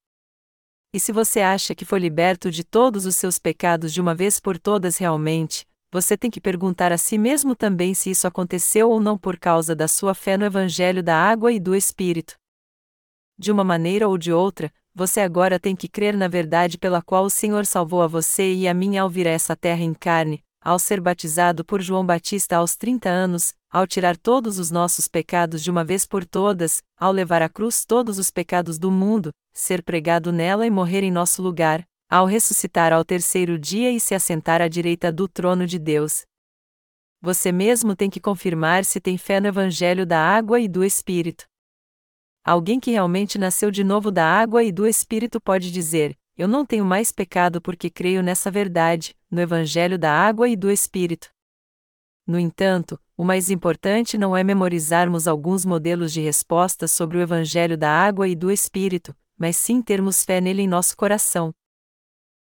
E 0.93 0.99
se 0.99 1.13
você 1.13 1.41
acha 1.41 1.73
que 1.73 1.85
foi 1.85 2.01
liberto 2.01 2.51
de 2.51 2.65
todos 2.65 3.07
os 3.07 3.15
seus 3.15 3.39
pecados 3.39 3.93
de 3.93 4.01
uma 4.01 4.13
vez 4.13 4.41
por 4.41 4.59
todas 4.59 4.99
realmente, 4.99 5.65
você 5.93 6.17
tem 6.17 6.31
que 6.31 6.41
perguntar 6.41 6.91
a 6.91 6.99
si 6.99 7.17
mesmo 7.17 7.55
também 7.55 7.95
se 7.95 8.11
isso 8.11 8.27
aconteceu 8.27 8.91
ou 8.91 9.01
não 9.01 9.17
por 9.17 9.39
causa 9.39 9.75
da 9.75 9.87
sua 9.87 10.15
fé 10.15 10.37
no 10.37 10.45
Evangelho 10.45 11.03
da 11.03 11.17
água 11.17 11.53
e 11.53 11.61
do 11.61 11.77
Espírito. 11.77 12.35
De 13.39 13.53
uma 13.53 13.63
maneira 13.63 14.09
ou 14.09 14.19
de 14.19 14.33
outra, 14.33 14.73
você 14.93 15.21
agora 15.21 15.61
tem 15.61 15.77
que 15.77 15.89
crer 15.89 16.17
na 16.17 16.27
verdade 16.27 16.77
pela 16.77 17.01
qual 17.01 17.25
o 17.25 17.31
Senhor 17.31 17.65
salvou 17.67 18.03
a 18.03 18.09
você 18.09 18.53
e 18.53 18.67
a 18.67 18.75
mim 18.75 18.99
ao 18.99 19.09
vir 19.09 19.29
a 19.29 19.31
essa 19.31 19.55
terra 19.55 19.83
em 19.83 19.95
carne, 19.95 20.43
ao 20.61 20.79
ser 20.79 21.01
batizado 21.01 21.65
por 21.65 21.81
João 21.81 22.05
Batista 22.05 22.57
aos 22.57 22.77
30 22.77 23.09
anos, 23.09 23.55
ao 23.71 23.87
tirar 23.87 24.17
todos 24.17 24.59
os 24.59 24.71
nossos 24.71 25.09
pecados 25.09 25.63
de 25.63 25.71
uma 25.71 25.85
vez 25.85 26.05
por 26.05 26.25
todas, 26.25 26.83
ao 26.99 27.13
levar 27.13 27.41
à 27.41 27.49
cruz 27.49 27.85
todos 27.85 28.19
os 28.19 28.31
pecados 28.31 28.79
do 28.79 28.91
mundo, 28.91 29.31
ser 29.53 29.83
pregado 29.83 30.31
nela 30.33 30.67
e 30.67 30.71
morrer 30.71 31.03
em 31.03 31.11
nosso 31.11 31.43
lugar, 31.43 31.85
ao 32.09 32.27
ressuscitar 32.27 32.93
ao 32.93 33.05
terceiro 33.05 33.59
dia 33.59 33.91
e 33.91 34.01
se 34.01 34.15
assentar 34.15 34.61
à 34.61 34.69
direita 34.69 35.11
do 35.13 35.29
trono 35.29 35.67
de 35.67 35.79
Deus. 35.79 36.25
Você 37.23 37.53
mesmo 37.53 37.95
tem 37.95 38.11
que 38.11 38.21
confirmar 38.21 38.85
se 38.85 39.01
tem 39.01 39.17
fé 39.17 39.41
no 39.41 39.47
Evangelho 39.47 40.07
da 40.07 40.19
água 40.19 40.59
e 40.59 40.67
do 40.67 40.83
Espírito. 40.83 41.45
Alguém 42.43 42.81
que 42.81 42.91
realmente 42.91 43.39
nasceu 43.39 43.71
de 43.71 43.85
novo 43.85 44.11
da 44.11 44.25
água 44.25 44.65
e 44.65 44.73
do 44.73 44.87
Espírito 44.87 45.41
pode 45.41 45.71
dizer: 45.71 46.17
Eu 46.41 46.49
não 46.49 46.65
tenho 46.65 46.87
mais 46.87 47.13
pecado 47.13 47.61
porque 47.61 47.91
creio 47.91 48.23
nessa 48.23 48.51
verdade, 48.51 49.15
no 49.31 49.43
Evangelho 49.43 49.99
da 49.99 50.11
água 50.11 50.49
e 50.49 50.57
do 50.57 50.71
Espírito. 50.71 51.31
No 52.27 52.39
entanto, 52.39 52.99
o 53.15 53.23
mais 53.23 53.51
importante 53.51 54.17
não 54.17 54.35
é 54.35 54.43
memorizarmos 54.43 55.29
alguns 55.29 55.67
modelos 55.67 56.15
de 56.15 56.23
respostas 56.23 56.93
sobre 56.93 57.19
o 57.19 57.21
Evangelho 57.21 57.77
da 57.77 57.91
água 57.91 58.27
e 58.27 58.35
do 58.35 58.51
Espírito, 58.51 59.15
mas 59.37 59.55
sim 59.55 59.83
termos 59.83 60.25
fé 60.25 60.41
nele 60.41 60.63
em 60.63 60.67
nosso 60.67 60.97
coração. 60.97 61.53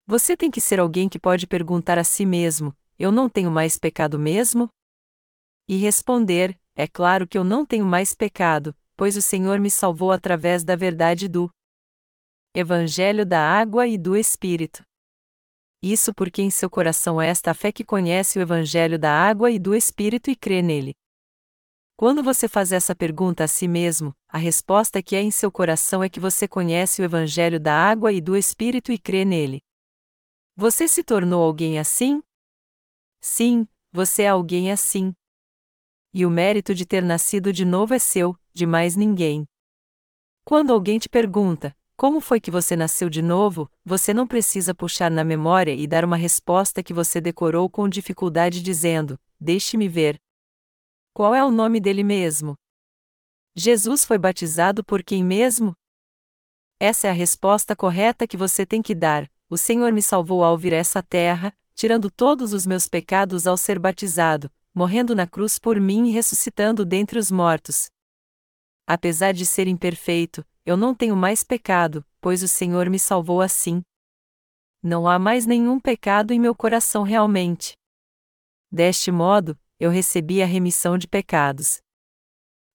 Você 0.06 0.38
tem 0.38 0.52
que 0.52 0.62
ser 0.62 0.80
alguém 0.80 1.10
que 1.10 1.18
pode 1.18 1.48
perguntar 1.48 1.98
a 1.98 2.04
si 2.04 2.24
mesmo: 2.24 2.78
Eu 3.00 3.12
não 3.12 3.28
tenho 3.28 3.50
mais 3.50 3.80
pecado 3.80 4.20
mesmo? 4.20 4.70
E 5.68 5.76
responder: 5.78 6.56
É 6.76 6.86
claro 6.86 7.28
que 7.28 7.36
eu 7.36 7.44
não 7.44 7.66
tenho 7.66 7.84
mais 7.84 8.14
pecado, 8.14 8.76
pois 8.96 9.18
o 9.18 9.24
Senhor 9.24 9.60
me 9.60 9.72
salvou 9.72 10.12
através 10.12 10.64
da 10.64 10.76
verdade 10.76 11.28
do 11.28 11.50
Evangelho 12.60 13.24
da 13.24 13.40
Água 13.40 13.86
e 13.86 14.00
do 14.00 14.18
Espírito. 14.18 14.82
Isso 15.80 16.12
porque 16.12 16.42
em 16.42 16.50
seu 16.50 16.68
coração 16.72 17.22
é 17.22 17.28
esta 17.28 17.54
fé 17.54 17.72
que 17.72 17.84
conhece 17.84 18.40
o 18.40 18.42
Evangelho 18.42 18.98
da 18.98 19.12
Água 19.12 19.52
e 19.52 19.60
do 19.60 19.76
Espírito 19.76 20.32
e 20.32 20.36
crê 20.36 20.64
nele. 20.64 20.96
Quando 21.96 22.24
você 22.24 22.48
faz 22.48 22.72
essa 22.72 22.96
pergunta 22.96 23.44
a 23.44 23.48
si 23.48 23.68
mesmo, 23.68 24.12
a 24.28 24.40
resposta 24.40 25.04
que 25.04 25.16
é 25.16 25.22
em 25.22 25.30
seu 25.30 25.52
coração 25.52 26.04
é 26.04 26.10
que 26.10 26.20
você 26.20 26.48
conhece 26.48 27.00
o 27.00 27.06
Evangelho 27.06 27.60
da 27.60 27.76
Água 27.76 28.12
e 28.12 28.20
do 28.20 28.36
Espírito 28.36 28.92
e 28.92 28.98
crê 28.98 29.24
nele. 29.24 29.62
Você 30.56 30.88
se 30.88 31.04
tornou 31.04 31.44
alguém 31.44 31.78
assim? 31.78 32.24
Sim, 33.22 33.68
você 33.92 34.24
é 34.24 34.30
alguém 34.30 34.72
assim. 34.72 35.14
E 36.12 36.26
o 36.26 36.30
mérito 36.32 36.74
de 36.74 36.88
ter 36.88 37.04
nascido 37.04 37.54
de 37.54 37.64
novo 37.64 37.94
é 37.94 38.00
seu, 38.00 38.36
de 38.52 38.66
mais 38.66 38.96
ninguém. 38.96 39.46
Quando 40.44 40.74
alguém 40.74 40.98
te 40.98 41.08
pergunta, 41.08 41.77
como 41.98 42.22
foi 42.22 42.40
que 42.40 42.52
você 42.52 42.76
nasceu 42.76 43.10
de 43.10 43.24
novo, 43.24 43.68
você 43.84 44.14
não 44.14 44.28
precisa 44.28 44.74
puxar 44.74 45.10
na 45.10 45.24
memória 45.24 45.74
e 45.74 45.88
dar 45.88 46.06
uma 46.06 46.16
resposta 46.16 46.84
que 46.84 46.94
você 46.94 47.20
decorou 47.20 47.68
com 47.68 47.90
dificuldade 47.90 48.62
dizendo: 48.62 49.20
Deixe-me 49.40 49.88
ver. 49.88 50.22
Qual 51.12 51.34
é 51.34 51.44
o 51.44 51.50
nome 51.50 51.80
dele 51.80 52.04
mesmo? 52.04 52.56
Jesus 53.56 54.06
foi 54.06 54.20
batizado 54.20 54.84
por 54.84 55.02
quem 55.02 55.24
mesmo? 55.24 55.74
Essa 56.80 57.08
é 57.08 57.10
a 57.10 57.14
resposta 57.14 57.76
correta 57.76 58.28
que 58.28 58.38
você 58.38 58.64
tem 58.64 58.84
que 58.84 58.94
dar. 58.94 59.28
O 59.50 59.58
Senhor 59.58 59.92
me 59.92 60.04
salvou 60.04 60.44
ao 60.44 60.56
vir 60.56 60.76
a 60.76 60.78
essa 60.78 61.02
terra, 61.02 61.52
tirando 61.74 62.12
todos 62.12 62.54
os 62.54 62.68
meus 62.68 62.88
pecados 62.88 63.48
ao 63.48 63.58
ser 63.58 63.80
batizado, 63.80 64.52
morrendo 64.72 65.16
na 65.16 65.26
cruz 65.26 65.58
por 65.58 65.82
mim 65.82 66.10
e 66.10 66.12
ressuscitando 66.12 66.86
dentre 66.86 67.18
os 67.18 67.32
mortos. 67.32 67.90
Apesar 68.86 69.32
de 69.32 69.48
ser 69.48 69.68
imperfeito, 69.68 70.46
eu 70.68 70.76
não 70.76 70.94
tenho 70.94 71.16
mais 71.16 71.46
pecado, 71.46 72.06
pois 72.20 72.44
o 72.44 72.48
Senhor 72.48 72.90
me 72.90 73.00
salvou 73.00 73.40
assim. 73.40 73.82
Não 74.84 75.08
há 75.08 75.18
mais 75.18 75.46
nenhum 75.46 75.80
pecado 75.80 76.34
em 76.34 76.40
meu 76.42 76.54
coração 76.54 77.04
realmente. 77.04 77.72
Deste 78.70 79.10
modo, 79.10 79.58
eu 79.80 79.90
recebi 79.90 80.44
a 80.44 80.46
remissão 80.46 80.98
de 80.98 81.08
pecados. 81.08 81.80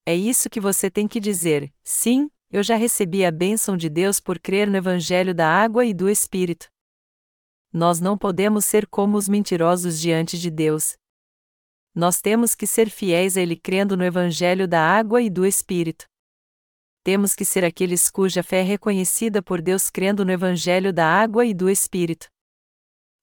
É 0.07 0.17
isso 0.17 0.49
que 0.49 0.59
você 0.59 0.91
tem 0.91 1.07
que 1.07 1.21
dizer: 1.21 1.71
sim, 1.85 2.31
eu 2.51 2.63
já 2.63 2.77
recebi 2.77 3.27
a 3.27 3.31
bênção 3.31 3.77
de 3.77 3.91
Deus 3.91 4.19
por 4.19 4.39
crer 4.39 4.71
no 4.71 4.79
Evangelho 4.79 5.35
da 5.35 5.47
água 5.47 5.85
e 5.85 5.93
do 5.93 6.09
Espírito. 6.09 6.69
Nós 7.71 8.01
não 8.01 8.17
podemos 8.17 8.65
ser 8.65 8.87
como 8.87 9.19
os 9.19 9.29
mentirosos 9.29 10.01
diante 10.01 10.39
de 10.39 10.51
Deus. 10.51 10.97
Nós 11.95 12.23
temos 12.23 12.55
que 12.55 12.67
ser 12.67 12.89
fiéis 12.89 13.37
a 13.37 13.43
Ele 13.43 13.55
crendo 13.55 13.99
no 13.99 14.05
Evangelho 14.05 14.67
da 14.67 14.81
água 14.81 15.21
e 15.21 15.29
do 15.29 15.45
Espírito. 15.45 16.11
Temos 17.05 17.35
que 17.35 17.45
ser 17.45 17.65
aqueles 17.65 18.09
cuja 18.09 18.45
fé 18.45 18.61
é 18.61 18.63
reconhecida 18.63 19.43
por 19.43 19.61
Deus 19.61 19.91
crendo 19.91 20.25
no 20.25 20.31
Evangelho 20.31 20.93
da 20.93 21.05
água 21.05 21.45
e 21.45 21.53
do 21.53 21.69
Espírito. 21.69 22.29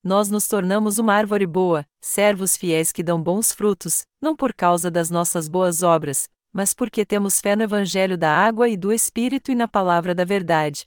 Nós 0.04 0.30
nos 0.30 0.50
tornamos 0.50 0.98
uma 0.98 1.14
árvore 1.14 1.48
boa, 1.48 1.86
servos 2.02 2.58
fiéis 2.58 2.92
que 2.92 3.02
dão 3.02 3.24
bons 3.24 3.54
frutos, 3.54 4.04
não 4.22 4.36
por 4.36 4.54
causa 4.54 4.92
das 4.92 5.10
nossas 5.10 5.48
boas 5.48 5.82
obras, 5.82 6.28
mas 6.52 6.74
porque 6.74 7.06
temos 7.06 7.40
fé 7.40 7.56
no 7.56 7.64
Evangelho 7.64 8.18
da 8.18 8.36
água 8.36 8.68
e 8.68 8.76
do 8.76 8.92
Espírito 8.92 9.50
e 9.50 9.56
na 9.56 9.68
palavra 9.68 10.14
da 10.14 10.26
verdade. 10.26 10.86